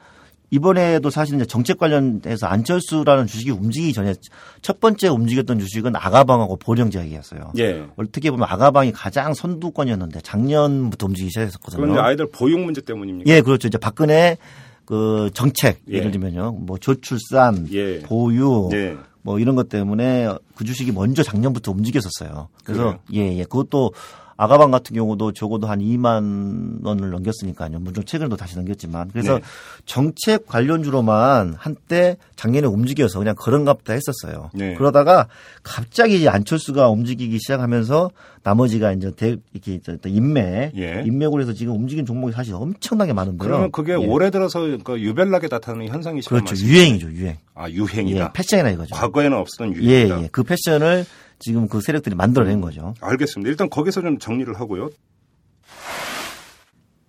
[0.51, 4.15] 이번에도 사실 이제 정책 관련해서 안철수라는 주식이 움직이기 전에
[4.61, 7.53] 첫 번째 움직였던 주식은 아가방하고 보령제약이었어요.
[7.59, 7.85] 예.
[7.95, 11.91] 어떻게 보면 아가방이 가장 선두권이었는데 작년부터 움직이기 시작했었거든요.
[11.91, 13.29] 이제 아이들 보육 문제 때문입니까?
[13.31, 13.67] 예, 그렇죠.
[13.67, 14.37] 이제 박근혜
[14.85, 15.97] 그 정책 예.
[15.97, 17.99] 예를 들면요, 뭐 저출산, 예.
[17.99, 18.97] 보유, 예.
[19.21, 22.49] 뭐 이런 것 때문에 그 주식이 먼저 작년부터 움직였었어요.
[22.63, 23.91] 그래서 예, 예, 그것도
[24.41, 27.77] 아가방 같은 경우도 적어도 한 2만 원을 넘겼으니까요.
[27.79, 29.41] 물론 최근에도 다시 넘겼지만 그래서 네.
[29.85, 34.49] 정책 관련주로만 한때 작년에 움직여서 그냥 그런갑다 했었어요.
[34.53, 34.75] 네.
[34.75, 35.27] 그러다가
[35.61, 38.11] 갑자기 안철수가 움직이기 시작하면서
[38.43, 41.03] 나머지가 이제 대, 이렇게 인맥, 예.
[41.05, 43.45] 인맥으로 해서 지금 움직인 종목이 사실 엄청나게 많은데요.
[43.45, 43.95] 그러면 그게 예.
[43.95, 46.33] 올해 들어서 그 유별나게 나타나는 현상이시죠?
[46.33, 46.55] 그렇죠.
[46.55, 47.35] 유행이죠, 유행.
[47.55, 48.31] 아, 예, 유행이다.
[48.31, 48.95] 패션이나 이거죠.
[48.95, 50.23] 과거에는 없었던 예, 유행이다.
[50.23, 50.29] 예.
[50.31, 51.05] 그 패션을
[51.39, 52.93] 지금 그 세력들이 만들어낸 거죠.
[52.99, 53.49] 알겠습니다.
[53.49, 54.89] 일단 거기서 좀 정리를 하고요.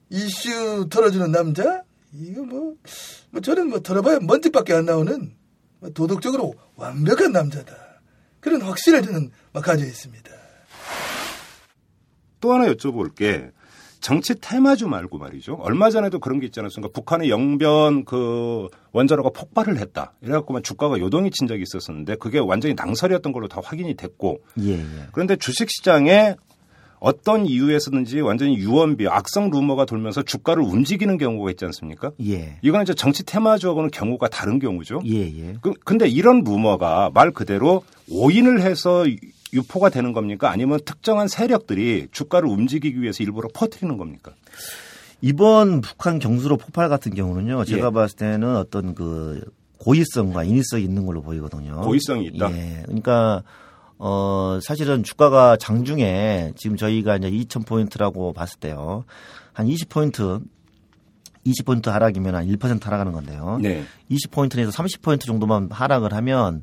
[0.09, 1.83] 이슈 털어주는 남자?
[2.13, 2.75] 이거 뭐,
[3.31, 5.35] 뭐 저는 뭐 털어봐야 먼지밖에 안 나오는
[5.81, 7.75] 뭐 도덕적으로 완벽한 남자다.
[8.41, 10.31] 그런 확신을 저는 막 가져 있습니다.
[12.41, 13.51] 또 하나 여쭤볼 게
[14.01, 15.59] 정치 테마주 말고 말이죠.
[15.61, 16.93] 얼마 전에도 그런 게 있지 않았습니까?
[16.93, 20.13] 북한의 영변 그 원자로가 폭발을 했다.
[20.23, 24.87] 이래갖고만 주가가 요동이 친 적이 있었었는데 그게 완전히 낭설이었던 걸로 다 확인이 됐고 예, 예.
[25.13, 26.37] 그런데 주식시장에
[27.01, 32.13] 어떤 이유에서든지 완전히 유언비, 악성 루머가 돌면서 주가를 움직이는 경우가 있지 않습니까?
[32.27, 32.59] 예.
[32.63, 35.01] 이거는 이제 정치 테마주하고는 경우가 다른 경우죠.
[35.07, 35.55] 예, 예.
[35.63, 39.05] 그, 근데 이런 루머가 말 그대로 오인을 해서
[39.53, 40.51] 유포가 되는 겁니까?
[40.51, 44.33] 아니면 특정한 세력들이 주가를 움직이기 위해서 일부러 퍼뜨리는 겁니까?
[45.21, 47.91] 이번 북한 경수로 폭발 같은 경우는요, 제가 예.
[47.91, 49.45] 봤을 때는 어떤 그
[49.79, 51.81] 고의성과 인위성이 있는 걸로 보이거든요.
[51.81, 52.51] 고의성이 있다?
[52.53, 52.83] 예.
[52.85, 53.43] 그러니까,
[53.99, 59.05] 어, 사실은 주가가 장중에 지금 저희가 이제 2,000포인트라고 봤을 때요,
[59.53, 60.43] 한 20포인트,
[61.47, 63.59] 20포인트 하락이면 한 1% 하락하는 건데요.
[63.61, 63.85] 네.
[64.11, 66.63] 20포인트에서 30포인트 정도만 하락을 하면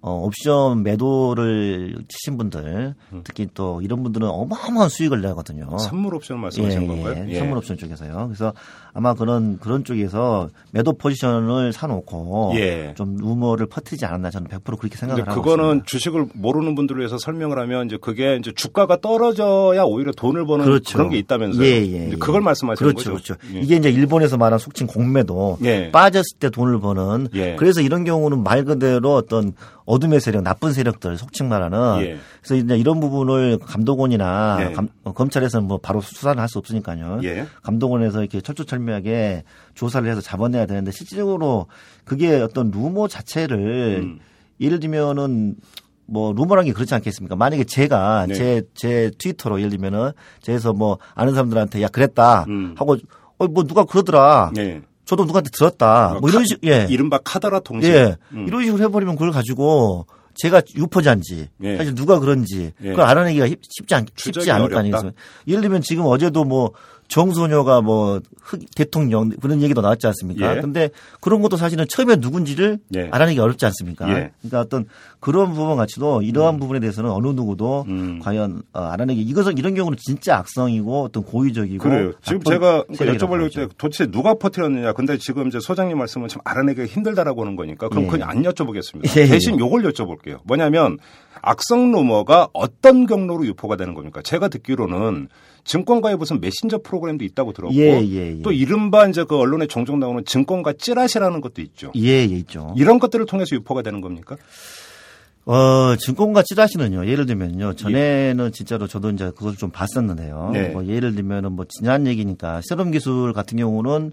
[0.00, 5.76] 어, 옵션 매도를 치신 분들, 특히 또 이런 분들은 어마어마한 수익을 내거든요.
[5.78, 7.24] 선물 옵션 말씀하시는 건가요?
[7.28, 8.28] 예, 선물 옵션 쪽에서요.
[8.28, 8.52] 그래서
[8.94, 12.94] 아마 그런 그런 쪽에서 매도 포지션을 사놓고 예.
[12.96, 15.86] 좀 루머를 퍼뜨리지 않았나 저는 100% 그렇게 생각을 하고 그거는 있습니다.
[15.86, 20.96] 주식을 모르는 분들을 위해서 설명을 하면 이제 그게 이제 주가가 떨어져야 오히려 돈을 버는 그렇죠.
[20.98, 21.64] 그런 게 있다면서요.
[21.64, 22.16] 예, 예, 예.
[22.16, 23.34] 그걸 말씀하시는 그렇죠, 거죠.
[23.36, 23.56] 그렇죠.
[23.56, 23.60] 예.
[23.60, 25.90] 이게 이제 일본에서 말한 속칭 공매도 예.
[25.90, 27.56] 빠졌을 때 돈을 버는 예.
[27.56, 29.52] 그래서 이런 경우는 말 그대로 어떤
[29.86, 32.18] 어둠의 세력, 나쁜 세력들 속칭 말하는 예.
[32.42, 34.72] 그래서 이제 이런 부분을 감독원이나 예.
[34.74, 37.20] 감- 어, 검찰에서는 뭐 바로 수사를 할 수 없으니까요.
[37.24, 37.46] 예.
[37.62, 41.66] 감독원에서 이렇게 철두철 미하게 조사를 해서 잡아내야 되는데 실질적으로
[42.04, 44.18] 그게 어떤 루머 자체를 음.
[44.60, 45.56] 예를 들면은
[46.06, 47.36] 뭐 루머란 게 그렇지 않겠습니까?
[47.36, 48.34] 만약에 제가 네.
[48.34, 52.74] 제제 트위터로 예를 들면은 제에서 뭐 아는 사람들한테 야 그랬다 음.
[52.78, 52.96] 하고
[53.38, 54.52] 어뭐 누가 그러더라.
[54.58, 54.80] 예.
[55.04, 56.16] 저도 누구한테 들었다.
[56.20, 56.86] 뭐 이런 식 예.
[56.90, 57.90] 이른바 카더라 통신.
[57.92, 58.16] 예.
[58.32, 58.46] 음.
[58.48, 61.76] 이런 식으로 해버리면 그걸 가지고 제가 유포자인지 예.
[61.76, 62.90] 사실 누가 그런지 예.
[62.90, 64.78] 그걸 알아내기가 쉽- 쉽지 않 쉽지 않을 거.
[64.78, 65.12] 아니겠어요.
[65.46, 66.72] 예를 들면 지금 어제도 뭐
[67.08, 70.56] 정소녀가 뭐 흑- 대통령 그런 얘기도 나왔지 않습니까?
[70.56, 70.60] 예.
[70.60, 70.90] 근데
[71.20, 73.08] 그런 것도 사실은 처음에 누군지를 예.
[73.10, 74.08] 알아내기 어렵지 않습니까?
[74.10, 74.30] 예.
[74.40, 74.84] 그러니까 어떤
[75.18, 78.20] 그런 부분 같이도 이러한 부분에 대해서는 어느 누구도 음.
[78.22, 82.12] 과연 어, 알아내기 이것은 이런 경우는 진짜 악성이고 어떤 고의적이고 그래요.
[82.22, 83.54] 지금 제가 그러니까 여쭤보려고.
[83.54, 84.92] 때 도대체 누가 퍼뜨렸느냐.
[84.92, 88.08] 근데 지금 이제 소장님 말씀은 참 알아내기가 힘들다라고 하는 거니까 그럼 예.
[88.08, 89.16] 그냥 안 여쭤보겠습니다.
[89.16, 89.26] 예, 예.
[89.26, 90.38] 대신 요걸 여쭤볼게요.
[90.44, 90.98] 뭐냐면
[91.40, 94.20] 악성 루머가 어떤 경로로 유포가 되는 겁니까?
[94.22, 95.28] 제가 듣기로는
[95.68, 98.42] 증권가에 무슨 메신저 프로그램도 있다고 들었고 예, 예, 예.
[98.42, 101.92] 또 이른바 이제 그 언론에 종종 나오는 증권가 찌라시라는 것도 있죠.
[101.94, 102.74] 예, 예, 있죠.
[102.76, 104.36] 이런 것들을 통해서 유포가 되는 겁니까?
[105.44, 110.50] 어, 증권가 찌라시는요, 예를 들면요, 전에는 진짜로 저도 이제 그걸 좀 봤었는데요.
[110.52, 110.68] 네.
[110.70, 114.12] 뭐 예를 들면은 뭐 지난 얘기니까, 세럼 기술 같은 경우는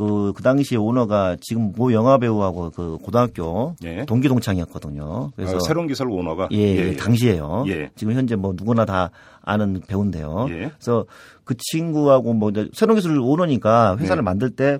[0.00, 4.06] 그, 그 당시에 오너가 지금 모 영화 배우하고 그 고등학교 예.
[4.06, 5.30] 동기 동창이었거든요.
[5.36, 5.56] 그래서.
[5.56, 7.64] 아, 새로운 기술 오너가 예, 예, 당시에요.
[7.66, 7.90] 예.
[7.96, 9.10] 지금 현재 뭐 누구나 다
[9.42, 10.46] 아는 배우인데요.
[10.48, 10.70] 예.
[10.74, 11.04] 그래서
[11.44, 14.24] 그 친구하고 뭐 이제 새로운 기술 오너니까 회사를 네.
[14.24, 14.78] 만들 때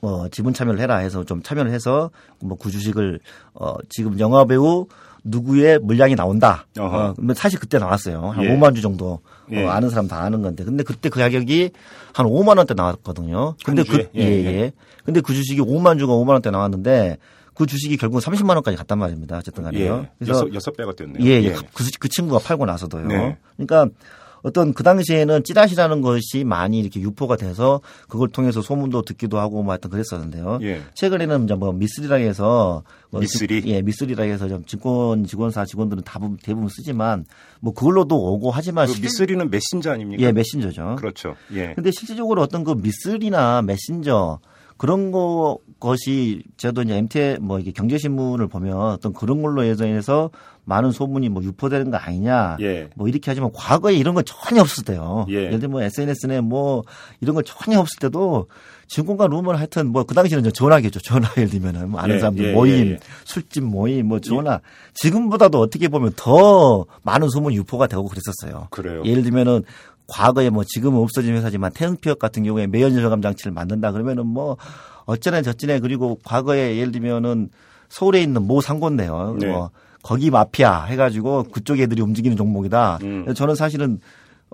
[0.00, 2.10] 어, 지분 참여를 해라 해서 좀 참여를 해서
[2.40, 3.20] 뭐그 주식을
[3.52, 4.86] 어, 지금 영화 배우
[5.24, 6.66] 누구의 물량이 나온다.
[6.78, 7.14] 어허.
[7.18, 8.30] 어, 사실 그때 나왔어요.
[8.30, 8.48] 한 예.
[8.48, 9.64] 5만 주 정도 예.
[9.64, 10.64] 어, 아는 사람 다 아는 건데.
[10.64, 11.70] 근데 그때 그 가격이
[12.12, 13.56] 한 5만 원대 나왔거든요.
[13.64, 13.82] 근데?
[13.82, 14.44] 그 예, 예, 예.
[14.44, 14.72] 예.
[15.04, 17.16] 근데 그 주식이 5만 주가 5만 원대 나왔는데
[17.54, 19.38] 그 주식이 결국 30만 원까지 갔단 말입니다.
[19.38, 20.06] 어쨌든 간에요.
[20.22, 20.26] 예.
[20.28, 21.24] 여섯, 여섯 배가 뛰었네요.
[21.24, 21.52] 예, 예.
[21.52, 23.06] 그, 그 친구가 팔고 나서도요.
[23.06, 23.38] 네.
[23.56, 23.88] 그러니까
[24.44, 29.72] 어떤 그 당시에는 찌라시라는 것이 많이 이렇게 유포가 돼서 그걸 통해서 소문도 듣기도 하고 뭐
[29.72, 30.58] 하여튼 그랬었는데요.
[30.62, 30.82] 예.
[30.94, 33.62] 최근에는 이제 뭐 미스리라 해서 뭐 미스리?
[33.62, 37.24] 지- 예, 미스리라 해서 좀 증권 직원사 직원들은 대부분, 대부분 쓰지만
[37.60, 40.22] 뭐 그걸로도 오고 하지만 그 실- 미스리는 메신저 아닙니까?
[40.22, 40.96] 예, 메신저죠.
[40.98, 41.36] 그렇죠.
[41.54, 41.72] 예.
[41.74, 44.40] 근데 실질적으로 어떤 그 미스리나 메신저
[44.76, 50.30] 그런 거 것이 저도 이제 MT 뭐 이게 경제신문을 보면 어떤 그런 걸로 예전에서
[50.64, 52.88] 많은 소문이 뭐 유포되는 거 아니냐 예.
[52.94, 55.26] 뭐 이렇게 하지만 과거에 이런 거 전혀 없을 때요.
[55.28, 55.34] 예.
[55.34, 56.84] 예를 들면 뭐 SNS에 뭐
[57.20, 58.48] 이런 거 전혀 없을 때도
[58.86, 61.00] 증권가 루머는 하여튼 뭐 그 당시에는 전화겠죠.
[61.00, 62.98] 전화 예를 들면은 뭐 아는 예, 사람들 예, 모임, 예, 예.
[63.24, 64.60] 술집 모임 뭐 전화
[64.94, 68.68] 지금보다도 어떻게 보면 더 많은 소문이 유포가 되고 그랬었어요.
[68.70, 69.02] 그래요.
[69.04, 69.64] 예를 들면은
[70.06, 74.56] 과거에 뭐 지금은 없어진 회사지만 태흥피업 같은 경우에 매연 저감 장치를 만든다 그러면은 뭐
[75.06, 77.50] 어쩌네 저쩌네 그리고 과거에 예를 들면은
[77.88, 79.36] 서울에 있는 모 상고인데요.
[79.38, 79.46] 네.
[79.48, 79.70] 뭐
[80.02, 82.98] 거기 마피아 해가지고 그쪽 애들이 움직이는 종목이다.
[83.02, 83.34] 음.
[83.34, 84.00] 저는 사실은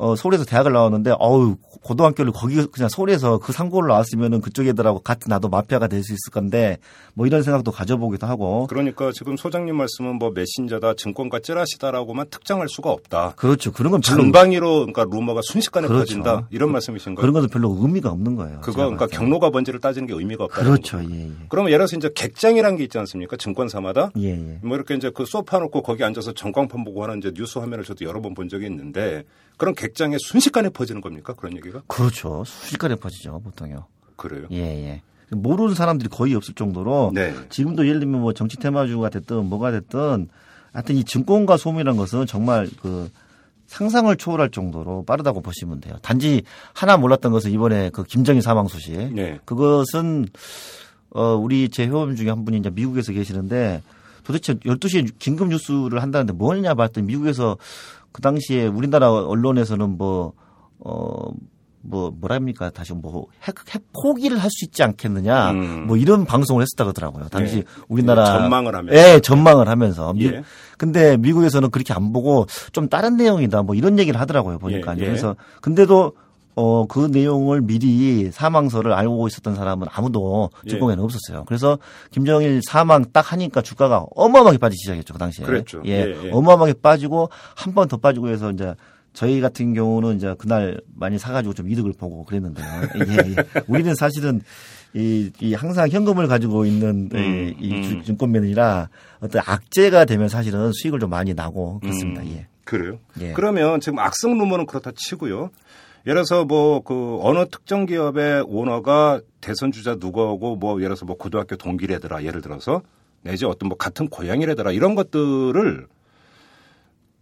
[0.00, 5.28] 어, 서울에서 대학을 나왔는데, 어우, 고등학교를 거기 그냥 서울에서 그 상고를 나왔으면은 그쪽 애들하고 같은
[5.28, 6.78] 나도 마피아가 될 수 있을 건데,
[7.12, 8.66] 뭐 이런 생각도 가져보기도 하고.
[8.68, 13.34] 그러니까 지금 소장님 말씀은 뭐 메신저다, 증권가 찌라시다라고만 특정할 수가 없다.
[13.36, 13.72] 그렇죠.
[13.72, 16.04] 그런 건 별로, 전방위로 그러니까 루머가 순식간에 그렇죠.
[16.04, 17.20] 퍼진다 이런 말씀이신가요?
[17.20, 18.60] 그런 것은 별로 의미가 없는 거예요.
[18.62, 19.06] 그거 그러니까.
[19.08, 20.62] 경로가 뭔지를 따지는 게 의미가 없다.
[20.62, 20.98] 그렇죠.
[21.10, 21.30] 예, 예.
[21.50, 23.36] 그러면 예를 들어서 이제 객장이라는 게 있지 않습니까?
[23.36, 24.58] 증권사마다 예, 예.
[24.62, 28.06] 뭐 이렇게 이제 그 소파 놓고 거기 앉아서 전광판 보고 하는 이제 뉴스 화면을 저도
[28.06, 29.24] 여러 번 본 적이 있는데
[29.60, 31.34] 그런 객장에 순식간에 퍼지는 겁니까?
[31.34, 31.82] 그런 얘기가?
[31.86, 32.44] 그렇죠.
[32.46, 33.84] 순식간에 퍼지죠, 보통요.
[34.16, 34.46] 그래요.
[34.52, 35.02] 예, 예.
[35.28, 37.34] 모르는 사람들이 거의 없을 정도로 네.
[37.50, 40.28] 지금도 예를 들면 뭐 정치 테마주가 됐든 뭐가 됐든
[40.72, 43.10] 하여튼 이 증권가 소문이라는 것은 정말 그
[43.66, 45.94] 상상을 초월할 정도로 빠르다고 보시면 돼요.
[46.00, 46.42] 단지
[46.72, 48.96] 하나 몰랐던 것은 이번에 그 김정일 사망 소식.
[49.12, 49.40] 네.
[49.44, 50.26] 그것은
[51.10, 53.82] 어 우리 제 회원 중에 한 분이 이제 미국에서 계시는데
[54.24, 57.58] 도대체 12시에 긴급 뉴스를 한다는데 뭐냐 봤더니 미국에서
[58.12, 60.32] 그 당시에 우리나라 언론에서는 뭐,
[60.78, 61.30] 어,
[61.82, 62.70] 뭐, 뭐랍니까?
[62.70, 65.52] 다시 뭐, 핵, 핵 포기를 할 수 있지 않겠느냐.
[65.52, 65.86] 음.
[65.86, 67.28] 뭐 이런 방송을 했었다 그러더라고요.
[67.28, 67.62] 당시 네.
[67.88, 68.24] 우리나라.
[68.38, 68.98] 전망을 하면서.
[68.98, 70.12] 예, 전망을 하면서.
[70.12, 70.42] 미- 예.
[70.76, 73.62] 근데 미국에서는 그렇게 안 보고 좀 다른 내용이다.
[73.62, 74.58] 뭐 이런 얘기를 하더라고요.
[74.58, 74.96] 보니까.
[74.98, 75.06] 예, 예.
[75.06, 76.12] 그래서 근데도
[76.60, 80.70] 어, 그 내용을 미리 사망서를 알고 있었던 사람은 아무도 예.
[80.70, 81.44] 증권에는 없었어요.
[81.46, 81.78] 그래서
[82.10, 85.14] 김정일 사망 딱 하니까 주가가 어마어마하게 빠지기 시작했죠.
[85.14, 85.46] 그 당시에.
[85.46, 85.82] 그랬죠.
[85.86, 85.90] 예.
[85.92, 86.30] 예, 예.
[86.30, 88.74] 어마어마하게 빠지고 한 번 더 빠지고 해서 이제
[89.14, 92.66] 저희 같은 경우는 이제 그날 많이 사가지고 좀 이득을 보고 그랬는데요.
[93.08, 93.36] 예, 예.
[93.66, 94.42] 우리는 사실은
[94.94, 97.82] 이, 이 항상 현금을 가지고 있는 이, 이 음.
[97.82, 98.88] 주- 증권맨이라
[99.20, 102.20] 어떤 악재가 되면 사실은 수익을 좀 많이 나고 그렇습니다.
[102.22, 102.28] 음.
[102.36, 102.46] 예.
[102.64, 102.98] 그래요?
[103.20, 103.32] 예.
[103.32, 105.50] 그러면 지금 악성 루머는 그렇다 치고요.
[106.06, 111.16] 예를 들어서 뭐 그 어느 특정 기업의 오너가 대선 주자 누구하고 뭐 예를 들어서 뭐
[111.16, 112.82] 고등학교 동기래더라 예를 들어서
[113.22, 115.86] 내지 어떤 뭐 같은 고향이래더라 이런 것들을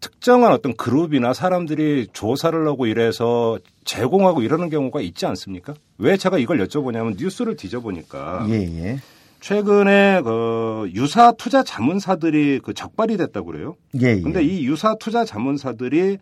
[0.01, 5.75] 특정한 어떤 그룹이나 사람들이 조사를 하고 이래서 제공하고 이러는 경우가 있지 않습니까?
[5.99, 8.99] 왜 제가 이걸 여쭤보냐면 뉴스를 뒤져보니까 예, 예.
[9.41, 13.77] 최근에 그 유사 투자 자문사들이 그 적발이 됐다고 그래요.
[14.01, 14.21] 예, 예.
[14.21, 16.19] 근데 이 유사 투자 자문사들이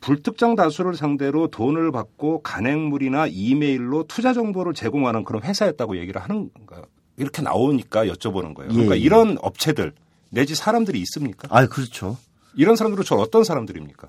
[0.00, 6.82] 불특정 다수를 상대로 돈을 받고 간행물이나 이메일로 투자 정보를 제공하는 그런 회사였다고 얘기를 하는 거
[7.16, 8.70] 이렇게 나오니까 여쭤보는 거예요.
[8.70, 9.02] 그러니까 예, 예.
[9.02, 9.92] 이런 업체들
[10.30, 11.48] 내지 사람들이 있습니까?
[11.50, 12.16] 아, 그렇죠.
[12.54, 14.08] 이런 사람들은 저 어떤 사람들입니까?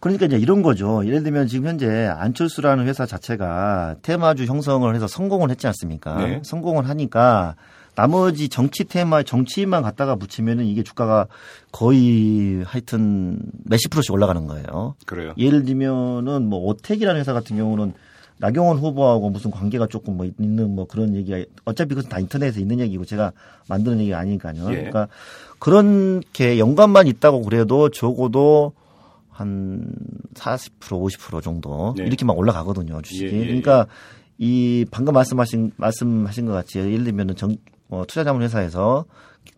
[0.00, 1.06] 그러니까 이제 이런 거죠.
[1.06, 6.26] 예를 들면 지금 현재 안철수라는 회사 자체가 테마주 형성을 해서 성공을 했지 않습니까?
[6.26, 6.40] 네.
[6.44, 7.54] 성공을 하니까
[7.94, 11.26] 나머지 정치 테마 정치인만 갖다가 붙이면은 이게 주가가
[11.70, 14.94] 거의 하여튼 몇십 프로씩 올라가는 거예요.
[15.06, 15.34] 그래요.
[15.36, 17.92] 예를 들면은 뭐 오택이라는 회사 같은 경우는
[18.38, 22.80] 나경원 후보하고 무슨 관계가 조금 뭐 있는 뭐 그런 얘기가 어차피 그것은 다 인터넷에 있는
[22.80, 23.32] 얘기고 제가
[23.68, 24.70] 만드는 얘기가 아니니까요.
[24.70, 24.74] 예.
[24.74, 25.08] 그러니까
[25.58, 28.72] 그렇게 연관만 있다고 그래도 적어도
[29.28, 29.92] 한
[30.34, 32.04] 40% 50% 정도 네.
[32.04, 33.32] 이렇게만 올라가거든요 주식이.
[33.32, 33.86] 예, 예, 그러니까
[34.38, 37.56] 이 방금 말씀하신 말씀하신 것 같이 예를 들면은 정
[37.92, 39.04] 어, 투자자문회사에서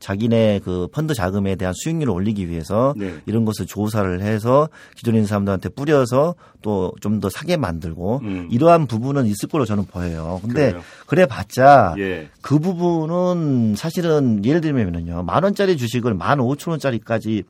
[0.00, 3.20] 자기네 그 펀드 자금에 대한 수익률을 올리기 위해서 네.
[3.26, 8.48] 이런 것을 조사를 해서 기존에 있는 사람들한테 뿌려서 또 좀 더 사게 만들고 음.
[8.50, 10.40] 이러한 부분은 있을 거로 저는 보여요.
[10.42, 10.82] 근데 그래요.
[11.06, 12.28] 그래 봤자 예.
[12.40, 15.22] 그 부분은 사실은 예를 들면요.
[15.22, 17.44] 만 원짜리 주식을 만 오천 원짜리까지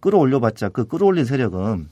[0.00, 1.88] 끌어올려 봤자 그 끌어올린 세력은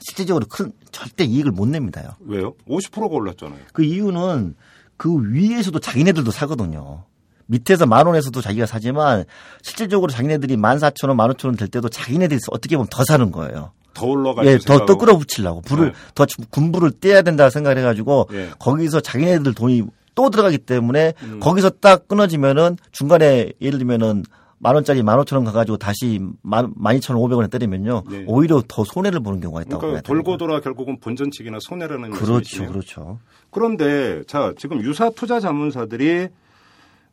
[0.00, 2.10] 실질적으로 큰 절대 이익을 못 냅니다요.
[2.20, 2.54] 왜요?
[2.68, 3.58] 50%가 올랐잖아요.
[3.72, 4.54] 그 이유는
[4.96, 7.04] 그 위에서도 자기네들도 사거든요.
[7.48, 9.24] 밑에서 만 원에서도 자기가 사지만
[9.62, 13.30] 실질적으로 자기네들이 만 사천 원, 만 오천 원 될 때도 자기네들이 어떻게 보면 더 사는
[13.32, 13.72] 거예요.
[13.94, 14.96] 더 올라갈 예, 수 더, 더.
[14.96, 15.92] 끌어붙이려고 불을 네.
[16.14, 18.50] 더 군부를 떼야 된다 생각을 해가지고 예.
[18.58, 19.82] 거기서 자기네들 돈이
[20.14, 21.40] 또 들어가기 때문에 음.
[21.40, 24.22] 거기서 딱 끊어지면은 중간에 예를 들면은
[24.60, 28.24] 만 원짜리 만 오천 원 가가지고 다시 만, 만 이천 오백 원에 때리면요 네.
[28.26, 30.02] 오히려 더 손해를 보는 경우가 있다고 그러니까.
[30.02, 32.70] 돌고 돌아 결국은 본전치기나 손해라는 그렇죠, 말씀이시네요.
[32.70, 33.18] 그렇죠.
[33.50, 36.28] 그런데 자 지금 유사 투자 자문사들이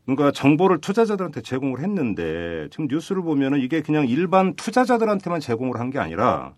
[0.05, 5.99] 그러니까 정보를 투자자들한테 제공을 했는데 지금 뉴스를 보면은 이게 그냥 일반 투자자들한테만 제공을 한 게
[5.99, 6.53] 아니라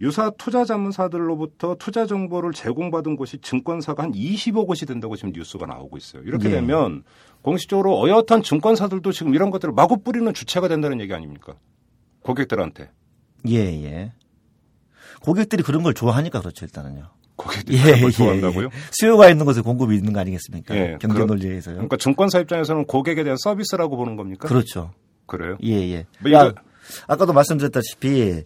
[0.00, 5.98] 유사 투자 자문사들로부터 투자 정보를 제공받은 곳이 증권사가 한 20억 곳이 된다고 지금 뉴스가 나오고
[5.98, 6.22] 있어요.
[6.22, 6.52] 이렇게 예.
[6.52, 7.04] 되면
[7.42, 11.54] 공식적으로 어엿한 증권사들도 지금 이런 것들을 마구 뿌리는 주체가 된다는 얘기 아닙니까?
[12.22, 12.90] 고객들한테.
[13.48, 14.12] 예, 예.
[15.20, 17.04] 고객들이 그런 걸 좋아하니까 그렇죠, 일단은요.
[17.36, 18.68] 고객들이 그런 걸 좋아한다고요?
[18.92, 20.74] 수요가 있는 곳에 공급이 있는 거 아니겠습니까?
[20.76, 21.74] 예, 경제 그러- 논리에서요.
[21.76, 24.46] 그러니까 증권사 입장에서는 고객에 대한 서비스라고 보는 겁니까?
[24.48, 24.92] 그렇죠.
[25.26, 25.56] 그래요?
[25.62, 26.06] 예, 예.
[26.20, 26.52] 뭐 야,
[27.06, 28.42] 아까도 말씀드렸다시피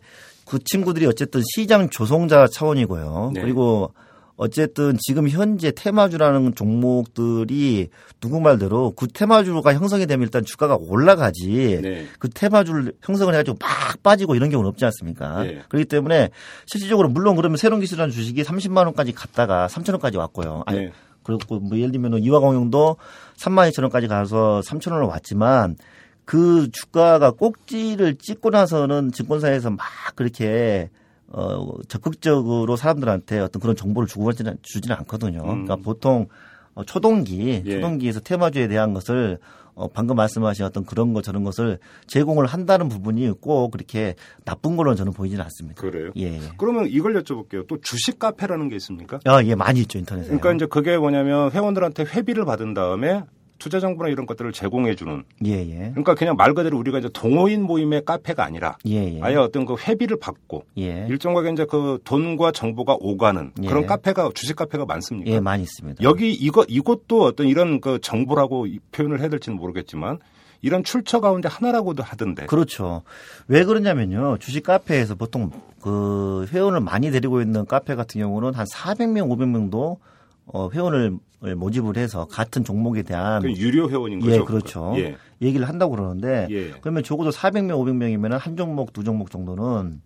[0.47, 3.33] 그 친구들이 어쨌든 시장 조성자 차원이고요.
[3.35, 3.41] 네.
[3.41, 3.95] 그리고
[4.37, 7.89] 어쨌든 지금 현재 테마주라는 종목들이
[8.21, 12.07] 누구 말대로 그 테마주가 형성이 되면 일단 주가가 올라가지 네.
[12.19, 15.45] 그 테마주를 형성을 해가지고 막 빠지고 이런 경우는 없지 않습니까?
[15.45, 15.63] 네.
[15.69, 16.31] 그렇기 때문에
[16.67, 20.65] 실질적으로 물론 그러면 새로운 기술이라는 주식이 30만 원까지 갔다가 3천 원까지 왔고요.
[20.67, 20.93] 아니, 네.
[21.23, 22.97] 그리고 뭐 예를 들면 이화공용도
[23.37, 25.77] 3만 2천 원까지 가서 3천 원을 왔지만
[26.25, 30.91] 그 주가가 꼭지를 찍고 나서는 증권사에서 막 그렇게
[31.29, 35.41] 어 적극적으로 사람들한테 어떤 그런 정보를 주고 받지는 주지는 않거든요.
[35.41, 35.65] 음.
[35.65, 36.29] 그러니까 보통
[36.75, 37.71] 어, 초동기 예.
[37.71, 39.39] 초동기에서 테마주에 대한 것을
[39.75, 44.97] 어, 방금 말씀하신 어떤 그런 것 저런 것을 제공을 한다는 부분이 꼭 그렇게 나쁜 걸로는
[44.97, 45.81] 저는 보이지는 않습니다.
[45.81, 46.11] 그래요?
[46.17, 46.35] 예.
[46.35, 46.41] 예.
[46.57, 47.67] 그러면 이걸 여쭤볼게요.
[47.67, 49.19] 또 주식 카페라는 게 있습니까?
[49.25, 50.27] 아, 예, 많이 있죠, 인터넷에.
[50.27, 53.25] 그러니까 이제 그게 뭐냐면 회원들한테 회비를 받은 다음에
[53.59, 55.25] 투자 정보나 이런 것들을 제공해 주는.
[55.45, 55.91] 예, 예.
[55.91, 59.21] 그러니까 그냥 말 그대로 우리가 이제 동호인 모임의 카페가 아니라 예, 예.
[59.23, 61.07] 아예 어떤 그 회비를 받고 예.
[61.09, 63.67] 일정하게 이제 그 돈과 정보가 오가는 예.
[63.67, 65.31] 그런 카페가 주식 카페가 많습니까?
[65.31, 66.03] 예, 많이 있습니다.
[66.03, 70.19] 여기 이거 이것도 어떤 이런 그 정보라고 이 표현을 해야 될지는 모르겠지만
[70.65, 72.47] 이런 출처 가운데 하나라고도 하던데.
[72.47, 73.03] 그렇죠.
[73.49, 74.39] 왜 그러냐면요.
[74.41, 75.51] 주식 카페에서 보통
[75.83, 79.99] 그 회원을 많이 데리고 있는 카페 같은 경우는 한 400명, 500명도
[80.47, 81.19] 어, 회원을
[81.57, 84.33] 모집을 해서 같은 종목에 대한 그 유료 회원인 거죠.
[84.35, 84.95] 예, 그렇죠.
[84.97, 85.17] 예.
[85.43, 86.71] 얘기를 한다고 그러는데 예.
[86.81, 90.01] 그러면 적어도 400명, 500명이면 한 종목, 두 종목 정도는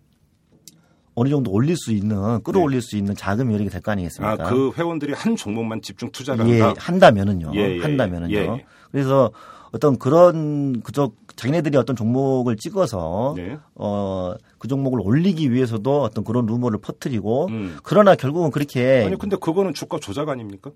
[1.15, 4.35] 어느 정도 올릴 수 있는 끌어올릴 수 있는 자금 여력이 될 거 아니겠습니까?
[4.37, 4.43] 네.
[4.43, 6.81] 아, 그 회원들이 한 종목만 집중 투자를 예, 한다.
[6.81, 7.51] 한다면은요.
[7.55, 8.35] 예, 예, 한다면은요.
[8.35, 8.65] 예, 예.
[8.91, 9.31] 그래서
[9.71, 13.57] 어떤 그런 그저 자기네들이 어떤 종목을 찍어서 네.
[13.75, 17.77] 어그 종목을 올리기 위해서도 어떤 그런 루머를 퍼뜨리고 음.
[17.83, 20.71] 그러나 결국은 그렇게 아니 근데 그거는 주가 조작 아닙니까?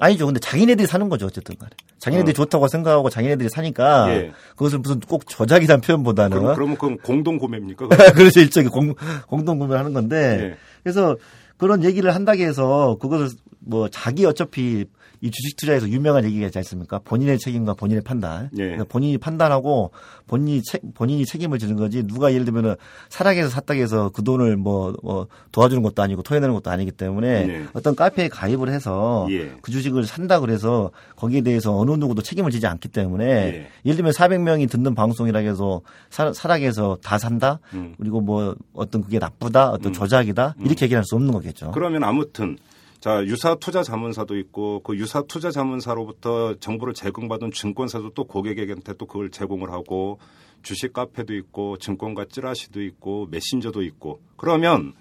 [0.00, 0.26] 아니죠.
[0.26, 1.26] 근데 자기네들이 사는 거죠.
[1.26, 1.70] 어쨌든 간에.
[1.98, 2.34] 자기네들이 어.
[2.34, 4.32] 좋다고 생각하고 자기네들이 사니까 예.
[4.56, 7.88] 그것을 무슨 꼭 저작이란 표현보다는 그럼, 그러면 그건 공동 구매입니까?
[8.16, 8.94] 그래서 일종의 공,
[9.26, 10.56] 공동 구매를 하는 건데 예.
[10.82, 11.16] 그래서
[11.58, 14.86] 그런 얘기를 한다고 해서 그것을 뭐 자기 어차피
[15.22, 16.98] 이 주식 투자에서 유명한 얘기가 있지 않습니까?
[16.98, 18.50] 본인의 책임과 본인의 판단.
[18.54, 18.62] 예.
[18.64, 19.92] 그러니까 본인이 판단하고
[20.26, 22.74] 본인이 책, 본인이 책임을 지는 거지 누가 예를 들면은
[23.08, 27.66] 사락에서 해서 그 돈을 뭐, 뭐 도와주는 것도 아니고 토해내는 것도 아니기 때문에 예.
[27.72, 29.52] 어떤 카페에 가입을 해서 예.
[29.62, 33.68] 그 주식을 산다 그래서 거기에 대해서 어느 누구도 책임을 지지 않기 때문에 예.
[33.84, 37.94] 예를 들면 400명이 듣는 방송이라 해서 사, 사락에서 다 산다 음.
[37.96, 41.70] 그리고 뭐 어떤 그게 나쁘다 어떤 조작이다 이렇게 얘기할 수 없는 거겠죠.
[41.70, 42.58] 그러면 아무튼
[43.02, 49.06] 자 유사 투자 자문사도 있고 그 유사 투자 자문사로부터 정보를 제공받은 증권사도 또 고객에게 또
[49.06, 50.20] 그걸 제공을 하고
[50.62, 54.92] 주식 카페도 있고 증권가 찌라시도 있고 메신저도 있고 그러면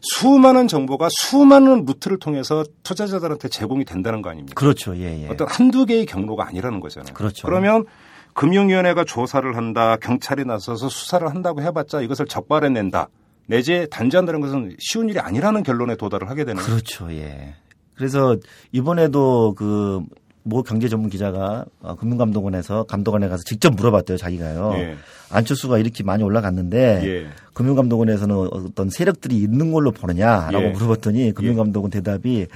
[0.00, 4.54] 수많은 정보가 수많은 루트를 통해서 투자자들한테 제공이 된다는 거 아닙니까?
[4.58, 4.96] 그렇죠.
[4.96, 5.28] 예, 예.
[5.28, 7.12] 어떤 한두 개의 경로가 아니라는 거잖아요.
[7.12, 7.46] 그렇죠.
[7.46, 7.84] 그러면
[8.32, 13.08] 금융위원회가 조사를 한다, 경찰이 나서서 수사를 한다고 해봤자 이것을 적발해낸다.
[13.46, 16.72] 내지 단죄한다는 것은 쉬운 일이 아니라는 결론에 도달을 하게 되는 거죠.
[16.72, 17.12] 그렇죠.
[17.12, 17.54] 예.
[17.94, 18.36] 그래서
[18.72, 20.04] 이번에도 그
[20.46, 24.74] 모 경제 전문 기자가 어, 금융감독원에서 감독원에 가서 직접 물어봤대요, 자기가요.
[24.76, 24.96] 예.
[25.28, 27.26] 안철수가 이렇게 많이 올라갔는데 예.
[27.52, 30.70] 금융감독원에서는 어떤 세력들이 있는 걸로 보느냐라고 예.
[30.70, 32.46] 물어봤더니 금융감독원 대답이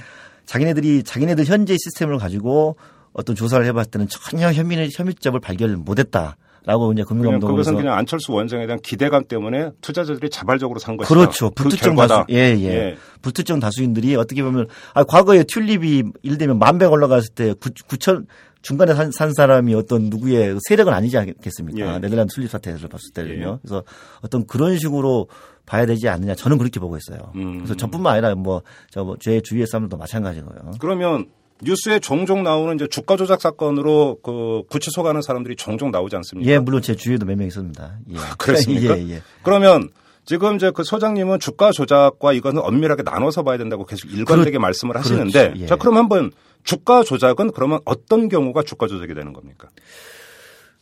[0.45, 2.77] 자기네들이 자기네들 현재 시스템을 가지고
[3.11, 8.33] 어떤 조사를 해봤을 때는 전혀 혐의 혐의점을 발견을 못했다 라고 이제 금융감독원에서 그것은 그냥 안철수
[8.33, 11.13] 원장에 대한 기대감 때문에 투자자들이 자발적으로 산 것이다.
[11.13, 11.49] 그렇죠.
[11.49, 12.25] 그 불특정 결과다.
[12.25, 12.97] 다수, 예, 예.
[13.21, 18.27] 불특정 다수인들이 어떻게 보면, 아, 과거에 튤립이, 예를 들면 만백 올라갔을 때 구, 9천,
[18.61, 21.95] 중간에 산, 산 사람이 어떤 누구의 세력은 아니지 않겠습니까?
[21.95, 21.99] 예.
[21.99, 23.53] 네덜란드 튤립 사태를 봤을 때는요.
[23.53, 23.57] 예.
[23.61, 23.83] 그래서
[24.21, 25.27] 어떤 그런 식으로
[25.65, 26.35] 봐야 되지 않느냐.
[26.35, 27.31] 저는 그렇게 보고 있어요.
[27.35, 27.57] 음.
[27.57, 30.73] 그래서 저뿐만 아니라 뭐, 저, 뭐, 제 주위의 사람들도 마찬가지고요.
[30.79, 31.25] 그러면
[31.63, 36.51] 뉴스에 종종 나오는 이제 주가 조작 사건으로 그 구치소 가는 사람들이 종종 나오지 않습니까?
[36.51, 37.97] 예, 물론 제 주위에도 몇 명 있습니다.
[38.11, 38.15] 예.
[38.37, 38.97] 그렇습니까?
[38.99, 39.21] 예, 예.
[39.43, 39.89] 그러면
[40.25, 45.31] 지금 이제 그 소장님은 주가 조작과 이거는 엄밀하게 나눠서 봐야 된다고 계속 일관되게 말씀을 하시는데
[45.49, 45.61] 그렇죠.
[45.61, 45.65] 예.
[45.67, 46.31] 자 그럼 한번
[46.63, 49.67] 주가 조작은 그러면 어떤 경우가 주가 조작이 되는 겁니까?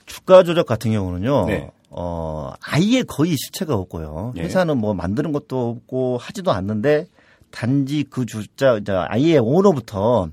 [0.05, 1.45] 주가 조작 같은 경우는요.
[1.47, 1.69] 네.
[1.89, 4.33] 어, 아예 거의 실체가 없고요.
[4.37, 4.41] 예.
[4.43, 7.07] 회사는 뭐 만드는 것도 없고 하지도 않는데
[7.51, 10.29] 단지 그 주자, 아예 오너부터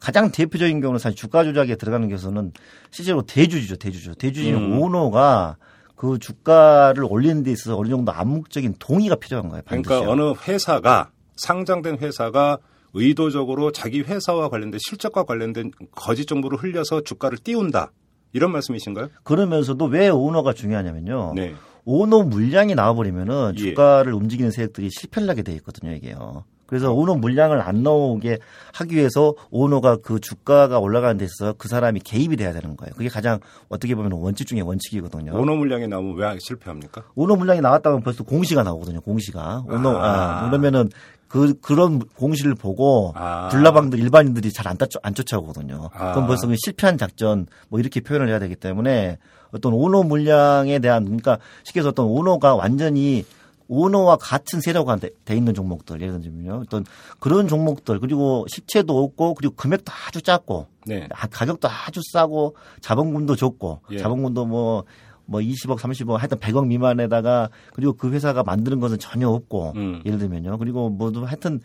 [0.00, 2.52] 가장 대표적인 경우는 사실 주가 조작에 들어가는 경우는
[2.90, 4.14] 실제로 대주주죠, 대주주.
[4.16, 4.80] 대주주는 음.
[4.80, 5.56] 오너가
[5.96, 9.62] 그 주가를 올리는 데 있어서 어느 정도 암묵적인 동의가 필요한 거예요.
[9.64, 10.00] 반드시요.
[10.00, 12.58] 그러니까 어느 회사가 상장된 회사가
[12.94, 17.92] 의도적으로 자기 회사와 관련된 실적과 관련된 거짓 정보를 흘려서 주가를 띄운다.
[18.32, 19.08] 이런 말씀이신가요?
[19.24, 21.32] 그러면서도 왜 오너가 중요하냐면요.
[21.34, 21.54] 네.
[21.84, 23.58] 오너 물량이 나와버리면은 예.
[23.58, 26.44] 주가를 움직이는 세력들이 실패를 하게 돼 있거든요, 이게요.
[26.68, 28.38] 그래서 오너 물량을 안 나오게
[28.74, 32.92] 하기 위해서 오너가 그 주가가 올라가는 데 있어서 그 사람이 개입이 돼야 되는 거예요.
[32.94, 33.40] 그게 가장
[33.70, 35.32] 어떻게 보면 원칙 중에 원칙이거든요.
[35.34, 37.04] 오너 물량이 나오면 왜 실패합니까?
[37.14, 39.00] 오너 물량이 나왔다면 벌써 공시가 나오거든요.
[39.00, 39.64] 공시가.
[39.66, 40.42] 오너 아.
[40.44, 40.90] 아, 그러면은
[41.26, 43.48] 그 그런 공시를 보고 아.
[43.50, 45.88] 불나방들 일반인들이 잘 안 안 쫓아오거든요.
[45.94, 46.12] 아.
[46.12, 49.16] 그럼 벌써 그 실패한 작전 뭐 이렇게 표현을 해야 되기 때문에
[49.52, 53.24] 어떤 오너 물량에 대한 그러니까 쉽게 해서 어떤 오너가 완전히
[53.68, 56.84] 오너와 같은 세력화 돼 있는 종목들 예를 들면요 어떤
[57.20, 61.06] 그런 종목들 그리고 실체도 없고 그리고 금액도 아주 작고 네.
[61.12, 63.98] 아, 가격도 아주 싸고 자본금도 좋고 예.
[63.98, 64.84] 자본금도 뭐,
[65.26, 70.02] 뭐 20억, 30억, 하여튼 100억 미만에다가 그리고 그 회사가 만드는 것은 전혀 없고 음.
[70.06, 70.56] 예를 들면요.
[70.58, 71.60] 그리고 뭐도 하여튼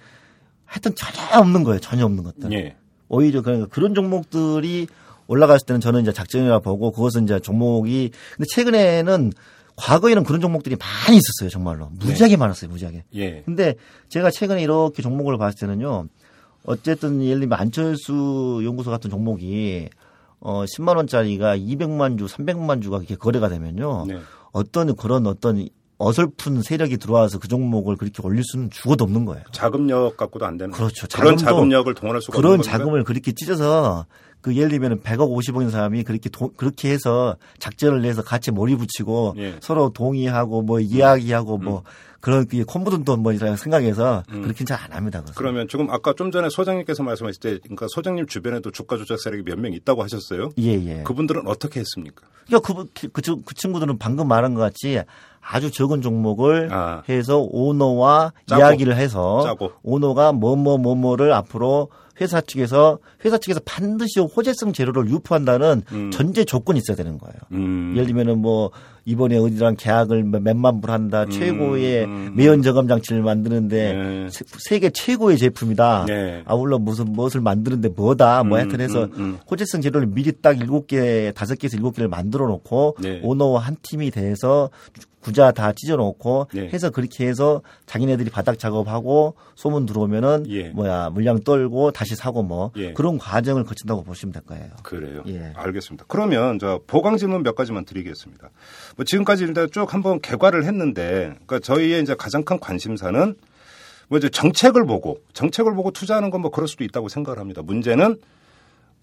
[0.66, 1.80] 하여튼 전혀 없는 거예요.
[1.80, 2.52] 전혀 없는 것들.
[2.52, 2.76] 예.
[3.08, 4.88] 오히려 그러니까 그런 종목들이
[5.28, 9.32] 올라갔을 때는 저는 이제 작전이라 보고 그것은 이제 종목이 근데 최근에는
[9.76, 11.50] 과거에는 그런 종목들이 많이 있었어요.
[11.50, 11.90] 정말로.
[11.94, 12.70] 무지하게 많았어요.
[12.70, 13.04] 무지하게.
[13.16, 13.42] 예.
[13.44, 13.76] 근데
[14.10, 16.08] 제가 최근에 이렇게 종목을 봤을 때는요.
[16.66, 19.90] 어쨌든 예를 들면 안철수 연구소 같은 종목이
[20.40, 24.06] 어 10만 원짜리가 200만 주, 300만 주가 이렇게 거래가 되면요.
[24.08, 24.20] 네.
[24.52, 25.68] 어떤 그런 어떤
[25.98, 29.44] 어설픈 세력이 들어와서 그 종목을 그렇게 올릴 수는 죽어도 없는 거예요.
[29.52, 31.08] 자금력 갖고도 안 되는 그렇죠.
[31.14, 32.62] 그런 자금도- 자금력을 동원할 수가 그런?
[32.62, 34.06] 자금을 그렇게 찢어서
[34.44, 39.34] 그 예를 들면 100억 50억인 사람이 그렇게 도- 그렇게 해서 작전을 내서 같이 몰이 붙이고
[39.38, 39.56] 예.
[39.62, 41.82] 서로 동의하고 뭐 이야기하고 뭐
[42.20, 45.20] 그런 그 콤부든 돈뭐 이런 생각해서 그렇게는 잘안 합니다.
[45.20, 45.26] 음.
[45.36, 49.58] 그러면 지금 아까 좀 전에 소장님께서 말씀하실 때 그러니까 소장님 주변에도 주가 조작 세력이 몇
[49.60, 50.50] 명 있다고 하셨어요.
[50.60, 51.04] 예, 예.
[51.04, 52.24] 그분들은 어떻게 했습니까?
[52.46, 55.02] 그러니까 그, 그, 그, 그 친구들은 방금 말한 것 같이
[55.42, 57.04] 아주 적은 종목을 아.
[57.10, 58.62] 해서 오너와 짜고.
[58.62, 59.72] 이야기를 해서 짜고.
[59.84, 61.90] 오너가 뭐뭐 뭐뭐를 앞으로
[62.24, 66.10] 회사 측에서 회사 측에서 반드시 호재성 재료를 유포한다는 음.
[66.12, 67.36] 전제 조건이 있어야 되는 거예요.
[67.52, 67.92] 음.
[67.96, 68.72] 예를 들면은 뭐
[69.06, 71.26] 이번에 어디랑 계약을 몇- 몇만 불 한다.
[71.26, 72.34] 최고의 음.
[72.38, 74.28] 매연 저감 장치를 만드는데 네.
[74.32, 76.06] 세- 세계 최고의 제품이다.
[76.08, 76.42] 네.
[76.46, 78.44] 아울러 무슨 무엇을 만드는데 뭐다.
[78.46, 79.38] 뭐 음, 하여튼 해서 음, 음.
[79.52, 83.20] 호재성 재료를 미리 딱 일곱 개, 다섯 개에서 일곱 개를 만들어 놓고 네.
[83.22, 84.70] 오너와 한 팀이 돼서
[85.24, 86.70] 구자 다 찢어 놓고 네.
[86.74, 90.70] 해서 그렇게 해서 자기네들이 바닥 작업하고 소문 들어오면은 예.
[90.70, 92.94] 뭐야 물량 떨고 다시 사고 뭐 예.
[92.94, 94.70] 그런 과정을 거친다고 보시면 될 거예요.
[94.84, 95.24] 그래요.
[95.28, 95.54] 예.
[95.56, 96.06] 알겠습니다.
[96.08, 98.50] 그러면 저 보강 질문 몇 가지만 드리겠습니다.
[98.98, 103.36] 뭐 지금까지 일단 쭉 한번 개괄을 했는데, 그러니까 저희의 이제 가장 큰 관심사는
[104.10, 107.62] 뭐 이제 정책을 보고 정책을 보고 투자하는 건 뭐 그럴 수도 있다고 생각을 합니다.
[107.62, 108.18] 문제는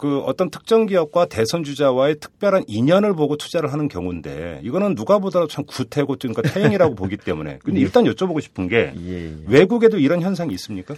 [0.01, 5.47] 그 어떤 특정 기업과 대선 주자와의 특별한 인연을 보고 투자를 하는 경우인데 이거는 누가 보더라도
[5.47, 9.35] 참 구태고 그러니까 태행이라고 보기 때문에 근데 일단 여쭤보고 싶은 게 예.
[9.45, 10.95] 외국에도 이런 현상이 있습니까?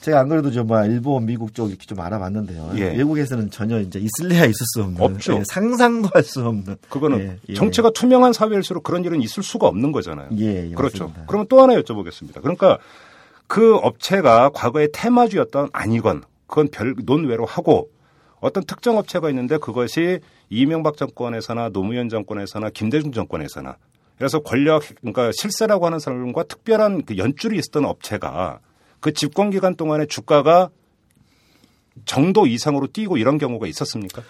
[0.00, 2.72] 제가 안 그래도 좀뭐 일본, 미국 쪽 이렇게 좀 알아봤는데요.
[2.76, 2.96] 예.
[2.96, 5.34] 외국에서는 전혀 이제 있을래야 있을 수 없는 없죠.
[5.34, 7.54] 예, 상상도 할 수 없는 그거는 예, 예.
[7.54, 10.28] 정치가 투명한 사회일수록 그런 일은 있을 수가 없는 거잖아요.
[10.38, 11.04] 예, 예, 그렇죠.
[11.04, 11.24] 맞습니다.
[11.26, 12.40] 그러면 또 하나 여쭤보겠습니다.
[12.40, 12.78] 그러니까
[13.48, 17.90] 그 업체가 과거에 테마주였던 아니건 그건 별 논외로 하고
[18.46, 20.20] 어떤 특정 업체가 있는데 그것이
[20.50, 23.76] 이명박 정권에서나 노무현 정권에서나 김대중 정권에서나
[24.16, 28.60] 그래서 권력 그러니까 실세라고 하는 사람과 특별한 그 연줄이 있었던 업체가
[29.00, 30.70] 그 집권 기간 동안에 주가가
[32.04, 34.22] 정도 이상으로 뛰고 이런 경우가 있었습니까?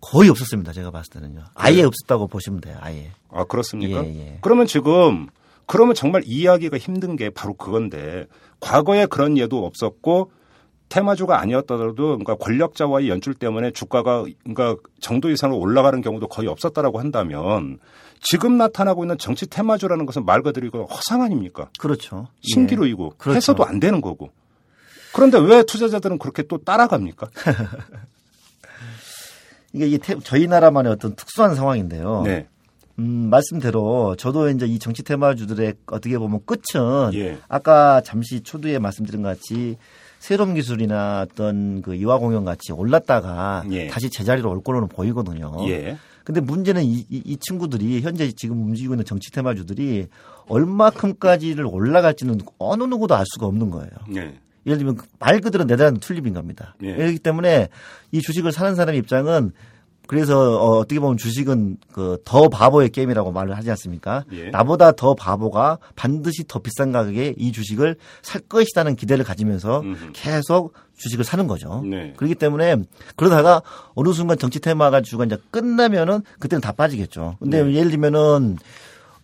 [0.00, 0.72] 거의 없었습니다.
[0.72, 1.44] 제가 봤을 때는요.
[1.54, 2.76] 아예 없었다고 보시면 돼요.
[2.80, 3.12] 아예.
[3.30, 4.04] 아 그렇습니까?
[4.04, 4.38] 예, 예.
[4.42, 5.28] 그러면 지금
[5.64, 8.26] 그러면 정말 이해하기가 힘든 게 바로 그건데
[8.60, 10.30] 과거에 그런 예도 없었고
[10.94, 17.78] 테마주가 아니었더라도 그러니까 권력자와의 연출 때문에 주가가 그러니까 정도 이상으로 올라가는 경우도 거의 없었다라고 한다면
[18.20, 21.68] 지금 나타나고 있는 정치 테마주라는 것은 말 그대로 이거 허상 아닙니까?
[21.80, 22.28] 그렇죠.
[22.44, 22.52] 예.
[22.54, 23.36] 신기루이고 그렇죠.
[23.36, 24.30] 해서도 안 되는 거고.
[25.12, 27.28] 그런데 왜 투자자들은 그렇게 또 따라갑니까?
[29.72, 32.22] 이게 이게 태- 저희 나라만의 어떤 특수한 상황인데요.
[32.24, 32.46] 네.
[33.00, 37.38] 음, 말씀대로 저도 이제 이 정치 테마주들의 어떻게 보면 끝은 예.
[37.48, 39.76] 아까 잠시 초두에 말씀드린 것 같이
[40.24, 43.88] 새로운 기술이나 어떤 그 이화 공연 같이 올랐다가 예.
[43.88, 45.52] 다시 제자리로 올 거로는 보이거든요.
[45.68, 45.98] 예.
[46.24, 50.06] 근데 문제는 이, 이, 이 친구들이 현재 지금 움직이고 있는 정치 테마주들이
[50.48, 53.90] 얼마큼까지를 올라갈지는 어느 누구도 알 수가 없는 거예요.
[54.08, 54.38] 네.
[54.64, 56.74] 예를 들면 말 그대로 내다는 툴립인 겁니다.
[56.82, 56.94] 예.
[56.94, 57.68] 그렇기 때문에
[58.10, 59.52] 이 주식을 사는 사람 입장은
[60.06, 64.24] 그래서 어, 어떻게 보면 주식은 그 더 바보의 게임이라고 말을 하지 않습니까?
[64.32, 64.50] 예.
[64.50, 70.10] 나보다 더 바보가 반드시 더 비싼 가격에 이 주식을 살 것이라는 기대를 가지면서 음흠.
[70.12, 71.82] 계속 주식을 사는 거죠.
[71.84, 72.14] 네.
[72.16, 72.76] 그렇기 때문에
[73.16, 73.62] 그러다가
[73.94, 77.36] 어느 순간 정치 테마가 주가 이제 끝나면은 그때는 다 빠지겠죠.
[77.40, 77.74] 근데 네.
[77.74, 78.56] 예를 들면은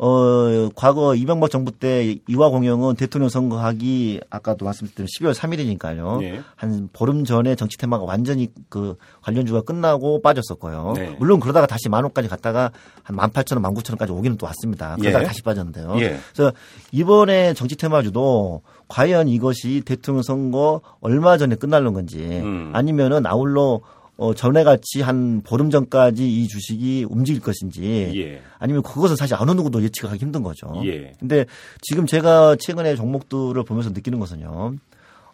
[0.02, 6.20] 어 과거 이명박 정부 때 이화 공영은 대통령 선거하기 아까도 말씀드린 12월 3일이니까요.
[6.20, 6.40] 네.
[6.56, 10.94] 한 보름 전에 정치 테마가 완전히 그 관련주가 끝나고 빠졌었고요.
[10.96, 11.16] 네.
[11.18, 12.70] 물론 그러다가 다시 만 원까지 갔다가
[13.02, 14.96] 한 18,000원, 19,000원까지 오기는 또 왔습니다.
[14.98, 15.26] 그러다가 예.
[15.26, 15.94] 다시 빠졌는데요.
[15.98, 16.18] 예.
[16.32, 16.54] 그래서
[16.92, 22.70] 이번에 정치 테마주도 과연 이것이 대통령 선거 얼마 전에 끝나는 건지 음.
[22.74, 23.80] 아니면은 아울러
[24.20, 28.42] 어, 전에 같이 한 보름 전까지 이 주식이 움직일 것인지 예.
[28.58, 30.70] 아니면 그것은 사실 어느 누구도 예측하기 힘든 거죠.
[30.84, 31.14] 예.
[31.18, 31.46] 근데
[31.80, 34.74] 지금 제가 최근에 종목들을 보면서 느끼는 것은요.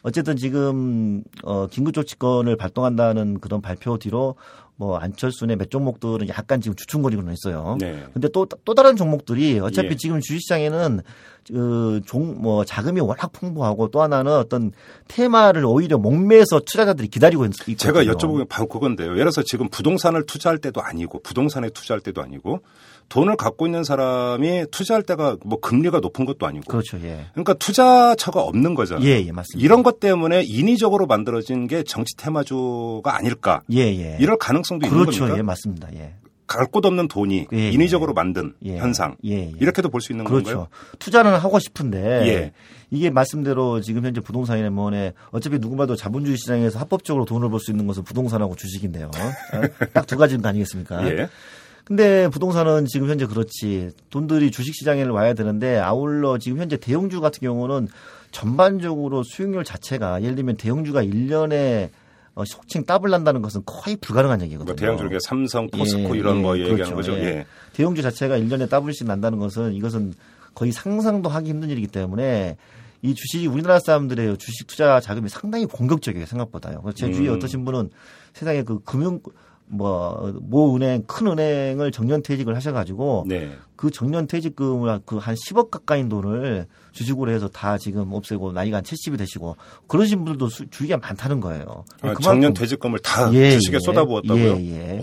[0.02, 4.36] 어쨌든 지금 어 긴급조치권을 발동한다는 그런 발표 뒤로
[4.76, 7.76] 뭐 안철수의 몇 종목들은 약간 지금 주춤거리고는 있어요.
[7.80, 8.04] 네.
[8.12, 9.96] 근데 또또 다른 종목들이 어차피 예.
[9.96, 11.00] 지금 주식시장에는
[11.48, 14.72] 그종뭐 자금이 워낙 풍부하고 또 하나는 어떤
[15.08, 17.76] 테마를 오히려 목매서 투자자들이 기다리고 있, 있거든요.
[17.76, 19.08] 제가 여쭤보면 바로 그건데요.
[19.08, 22.60] 예를 들어서 지금 부동산을 투자할 때도 아니고 부동산에 투자할 때도 아니고
[23.08, 26.98] 돈을 갖고 있는 사람이 투자할 때가 뭐 금리가 높은 것도 아니고 그렇죠.
[27.02, 27.26] 예.
[27.32, 29.06] 그러니까 투자처가 없는 거잖아요.
[29.06, 29.64] 예, 예, 맞습니다.
[29.64, 33.62] 이런 것 때문에 인위적으로 만들어진 게 정치 테마주가 아닐까.
[33.72, 34.16] 예, 예.
[34.20, 35.20] 이럴 가능성도 있는 그렇죠.
[35.20, 35.38] 겁니까?
[35.38, 35.88] 예, 맞습니다.
[35.94, 36.14] 예.
[36.46, 38.76] 갈 곳 없는 돈이 예, 인위적으로 만든 예.
[38.78, 39.16] 현상.
[39.24, 39.52] 예, 예.
[39.60, 40.44] 이렇게도 볼 수 있는 그렇죠.
[40.44, 40.68] 건가요?
[40.98, 42.52] 투자는 하고 싶은데 예.
[42.90, 47.86] 이게 말씀대로 지금 현재 부동산이나 뭐네 어차피 누구봐도 자본주의 시장에서 합법적으로 돈을 벌 수 있는
[47.86, 49.10] 것은 부동산하고 주식인데요.
[49.92, 51.08] 딱 두 가지는 아니겠습니까?
[51.10, 51.28] 예.
[51.84, 57.40] 근데 부동산은 지금 현재 그렇지 돈들이 주식 시장에 와야 되는데 아울러 지금 현재 대형주 같은
[57.40, 57.86] 경우는
[58.32, 61.90] 전반적으로 수익률 자체가 예를 들면 대형주가 1년에
[62.36, 64.66] 어, 속칭 더블 난다는 것은 거의 불가능한 얘기거든요.
[64.66, 66.94] 뭐 대형주게 삼성, 포스코 예, 이런 예, 뭐 얘기하는 그렇죠.
[66.94, 67.12] 거죠.
[67.14, 67.24] 예.
[67.24, 67.46] 예.
[67.72, 70.12] 대형주 자체가 1년에 더블씩 난다는 것은 이것은
[70.54, 72.58] 거의 상상도 하기 힘든 일이기 때문에
[73.00, 76.82] 이 주식이 우리나라 사람들의 주식 투자 자금이 상당히 공격적이에요 생각보다요.
[76.94, 77.36] 제 주위에 음.
[77.36, 77.90] 어떠신 분은
[78.34, 79.20] 세상에 그 금융
[79.68, 83.50] 뭐모 은행 큰 은행을 정년 퇴직을 하셔가지고 네.
[83.74, 89.18] 그 정년 퇴직금을 그한 10억 가까인 돈을 주식으로 해서 다 지금 없애고 나이가 한 70이
[89.18, 89.56] 되시고
[89.88, 91.64] 그러신 분들도 수- 주위에 많다는 거예요.
[91.96, 93.80] 아, 그만큼- 정년 퇴직금을 다 예, 주식에 예.
[93.80, 94.56] 쏟아부었다고요?
[94.56, 95.00] 예, 예.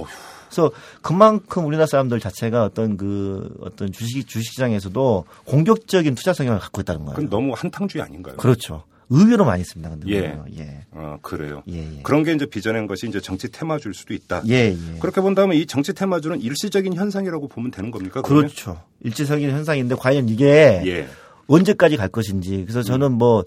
[0.49, 7.05] 그래서 그만큼 우리나라 사람들 자체가 어떤 그 어떤 주식 주식시장에서도 공격적인 투자 성향을 갖고 있다는
[7.05, 7.15] 거예요.
[7.15, 8.37] 그건 너무 한탕주의 아닌가요?
[8.37, 8.83] 그렇죠.
[9.13, 9.91] 의외로 많이 씁니다.
[9.91, 10.39] 근데 예.
[10.57, 10.85] 예.
[10.91, 11.61] 아, 그래요.
[11.69, 12.01] 예, 예.
[12.01, 14.41] 그런 게 이제 빚어낸 것이 이제 정치 테마주일 수도 있다.
[14.47, 14.99] 예, 예.
[14.99, 18.23] 그렇게 본다면 이 정치 테마주는 일시적인 현상이라고 보면 되는 겁니까?
[18.23, 18.47] 그러면?
[18.47, 18.81] 그렇죠.
[19.01, 21.07] 일제성인 현상인데 과연 이게 예.
[21.45, 22.63] 언제까지 갈 것인지.
[22.63, 23.43] 그래서 저는 뭐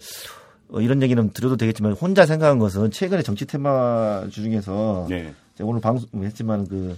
[0.69, 5.35] 어, 이런 얘기는 드려도 되겠지만 혼자 생각한 것은 최근에 정치 테마 중에서 예.
[5.57, 6.97] 제가 오늘 방송했지만 그 음,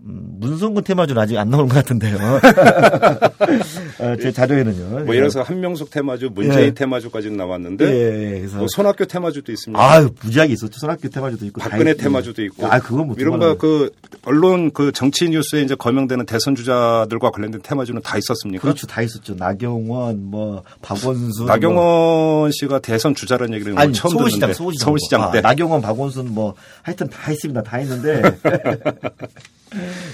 [0.00, 2.16] 문성군 테마주는 아직 안 나오는 것 같은데요.
[4.00, 4.88] 어, 제 자료에는요.
[5.04, 6.70] 뭐 예를 들어서 한명숙 테마주, 문재인 예.
[6.70, 9.82] 테마주까지는 나왔는데 예, 예, 그래서 뭐 손학규 테마주도 있습니다.
[9.82, 10.78] 아유 무지하게 있었죠.
[10.78, 12.66] 손학규 테마주도 있고 박근혜 다 있- 테마주도 있고.
[12.66, 13.90] 아 그건 뭐 이런 두말하면- 거그
[14.24, 18.62] 언론 그 정치 뉴스에 이제 거명되는 대선 주자들과 관련된 테마주는 다 있었습니까?
[18.62, 19.34] 그렇죠 다 있었죠.
[19.34, 21.46] 나경원 뭐 박원순 뭐.
[21.46, 26.32] 나경원 씨가 대선 주자라는 얘기를 아니 처음 서울시장 듣는데 서울시장 서울시장 아, 때 나경원 박원순
[26.32, 28.22] 뭐 하여튼 다 있습니다 다 있는데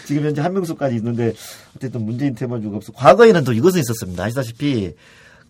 [0.04, 1.32] 지금 현재 한명숙까지 있는데
[1.76, 2.92] 어쨌든 문재인 테마주가 없어.
[2.92, 4.24] 과거에는 또 이것은 있었습니다.
[4.24, 4.94] 아시다시피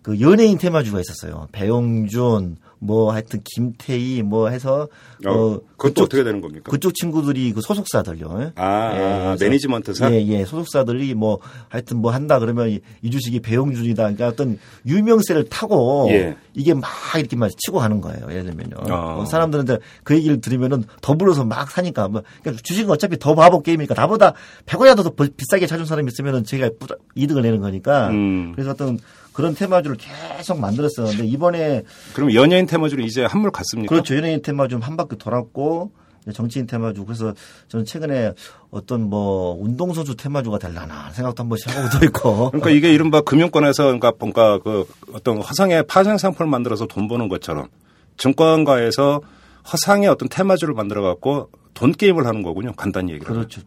[0.03, 1.49] 그 연예인 테마주가 있었어요.
[1.53, 4.89] 배용준 뭐 하여튼 김태희 뭐 해서
[5.27, 6.71] 어, 그것도 어떻게 되는 겁니까?
[6.71, 8.53] 그쪽 친구들이 그 소속사들요.
[8.57, 8.91] 아, 아,
[9.37, 10.13] 그래서 매니지먼트사?
[10.13, 10.45] 예, 예.
[10.45, 14.03] 소속사들이 뭐 하여튼 뭐 한다 그러면 이- 이 주식이 배용준이다.
[14.03, 16.37] 그러니까 어떤 유명세를 타고 예.
[16.53, 18.27] 이게 막 이렇게 막 치고 가는 거예요.
[18.31, 18.77] 예를 들면요.
[18.93, 19.21] 어.
[19.23, 23.63] 어, 사람들은 이제 그 얘기를 들으면은 더불어서 막 사니까 뭐 그러니까 주식은 어차피 더 바보
[23.63, 24.35] 게임이니까 나보다
[24.67, 26.69] 100원이라도 더 비싸게 찾은 사람이 있으면은 제가
[27.15, 28.53] 이득을 내는 거니까 음.
[28.55, 28.99] 그래서 어떤
[29.35, 31.83] 그런 테마주를 계속 만들었었는데 이번에
[32.15, 33.93] 그럼 연예인 테마주는 이제 한물 갔습니까?
[33.93, 34.17] 그렇죠.
[34.17, 35.91] 연예인 테마 좀한 바퀴 돌았고
[36.33, 37.35] 정치인 테마주 그래서
[37.69, 38.33] 저는 최근에
[38.71, 42.51] 어떤 뭐 운동선수 테마주가 될라나 생각도 한 번씩 하고도 있고.
[42.53, 47.69] 그러니까 이게 이른바 금융권에서 그러니까 뭔가 그 어떤 허상의 파생 상품을 만들어서 돈 버는 것처럼
[48.17, 49.21] 증권가에서
[49.71, 52.73] 허상의 어떤 테마주를 만들어 갖고 돈 게임을 하는 거군요.
[52.75, 53.27] 간단히 얘기를.
[53.27, 53.61] 그렇죠.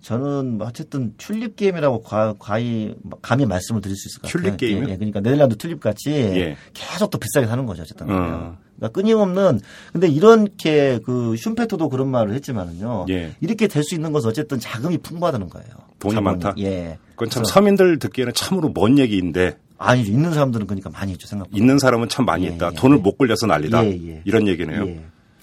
[0.00, 4.42] 저는 뭐 어쨌든 튤립 게임이라고 과, 과히 감히 말씀을 드릴 수 있을 것 같아요.
[4.42, 4.88] 튤립 게임이요?
[4.88, 4.96] 예, 예.
[4.96, 6.56] 그러니까 네덜란드 튤립 같이 예.
[6.72, 7.82] 계속 또 비싸게 사는 거죠.
[7.82, 8.06] 어쨌든.
[8.10, 8.56] 어.
[8.76, 9.60] 그러니까 끊임없는
[9.92, 13.06] 근데 이렇게 그 슌페토도 그런 말을 했지만은요.
[13.10, 13.34] 예.
[13.40, 15.68] 이렇게 될 수 있는 것은 어쨌든 자금이 풍부하다는 거예요.
[15.98, 16.24] 돈이 자본이.
[16.24, 16.54] 많다?
[16.58, 16.98] 예.
[17.10, 20.12] 그건 참 서민들 듣기에는 참으로 먼 얘기인데 아니죠.
[20.12, 21.26] 있는 사람들은 그러니까 많이 있죠.
[21.26, 21.56] 생각보다.
[21.58, 22.70] 있는 사람은 참 많이 예, 있다.
[22.72, 23.00] 예, 돈을 예.
[23.02, 23.84] 못 굴려서 난리다.
[23.84, 24.22] 예, 예.
[24.24, 24.86] 이런 얘기네요.
[24.86, 25.00] 예.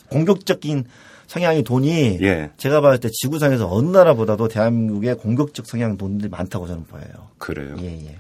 [0.09, 0.85] 공격적인
[1.27, 2.51] 성향의 돈이 예.
[2.57, 7.29] 제가 봤을 때 지구상에서 어느 나라보다도 대한민국에 공격적 성향 돈들이 많다고 저는 보여요.
[7.37, 7.75] 그래요.
[7.79, 8.15] 예, 예.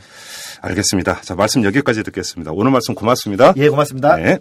[0.61, 1.21] 알겠습니다.
[1.21, 2.51] 자, 말씀 여기까지 듣겠습니다.
[2.53, 3.53] 오늘 말씀 고맙습니다.
[3.57, 4.17] 예, 고맙습니다.
[4.17, 4.39] 네.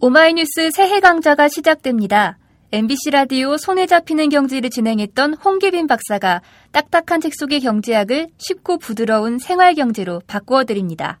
[0.00, 2.38] 오마이뉴스 새해 강좌가 시작됩니다.
[2.72, 6.42] MBC 라디오 손에 잡히는 경제를 진행했던 홍기빈 박사가
[6.72, 11.20] 딱딱한 책 속의 경제학을 쉽고 부드러운 생활 경제로 바꾸어 드립니다.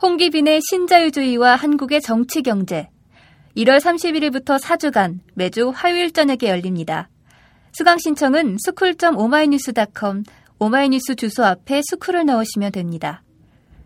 [0.00, 2.88] 홍기빈의 신자유주의와 한국의 정치 경제.
[3.58, 7.08] 1월 31일부터 4주간 매주 화요일 저녁에 열립니다.
[7.72, 10.22] 수강 신청은 school.오마이뉴스.com
[10.60, 13.22] 오마이뉴스 주소 앞에 school을 넣으시면 됩니다.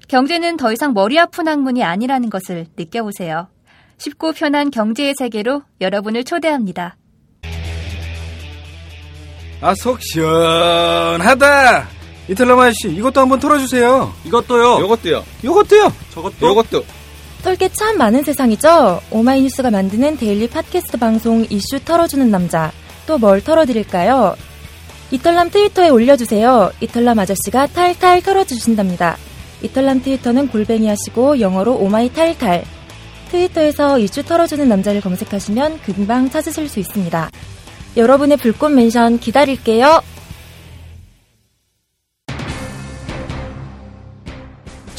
[0.08, 3.48] 경제는 더 이상 머리 아픈 학문이 아니라는 것을 느껴보세요.
[3.96, 6.96] 쉽고 편한 경제의 세계로 여러분을 초대합니다.
[9.62, 11.88] 아, 속 시원하다.
[12.28, 14.12] 이털남 아저씨, 이것도 한번 털어주세요.
[14.26, 14.80] 이것도요.
[14.80, 15.24] 요것도요.
[15.44, 15.92] 요것도요.
[16.10, 16.46] 저것도.
[16.46, 17.01] 요것도.
[17.42, 19.00] 털게 참 많은 세상이죠?
[19.10, 22.70] 오마이뉴스가 만드는 daily 팟캐스트 방송 이슈 털어주는 남자.
[23.06, 24.36] 또 뭘 털어드릴까요?
[25.10, 26.70] 이털남 트위터에 올려주세요.
[26.80, 29.16] 이털남 아저씨가 탈탈 털어주신답니다.
[29.62, 32.62] 이털남 트위터는 골뱅이 하시고 영어로 오마이 탈탈.
[33.32, 37.28] 트위터에서 이슈 털어주는 남자를 검색하시면 금방 찾으실 수 있습니다.
[37.96, 40.00] 여러분의 불꽃 멘션 기다릴게요.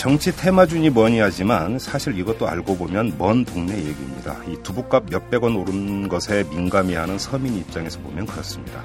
[0.04, 4.36] 정치 테마준이 뭐니 하지만 사실 이것도 알고 보면 먼 동네 얘기입니다.
[4.49, 8.84] 이 두부값 몇백 원 오른 것에 민감해하는 서민 입장에서 보면 그렇습니다.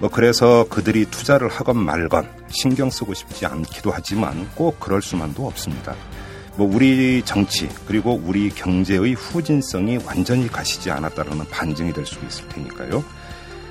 [0.00, 5.94] 뭐 그래서 그들이 투자를 하건 말건 신경 쓰고 싶지 않기도 하지만 꼭 그럴 수만도 없습니다.
[6.56, 13.04] 뭐 우리 정치 그리고 우리 경제의 후진성이 완전히 가시지 않았다라는 반증이 될 수 있을 테니까요.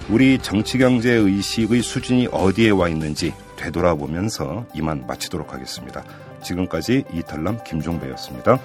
[0.08, 6.02] 우리 정치 경제 의식의 수준이 어디에 와 있는지 되돌아보면서 이만 마치도록 하겠습니다.
[6.46, 8.60] 지금까지 이탈남 김종배였습니다.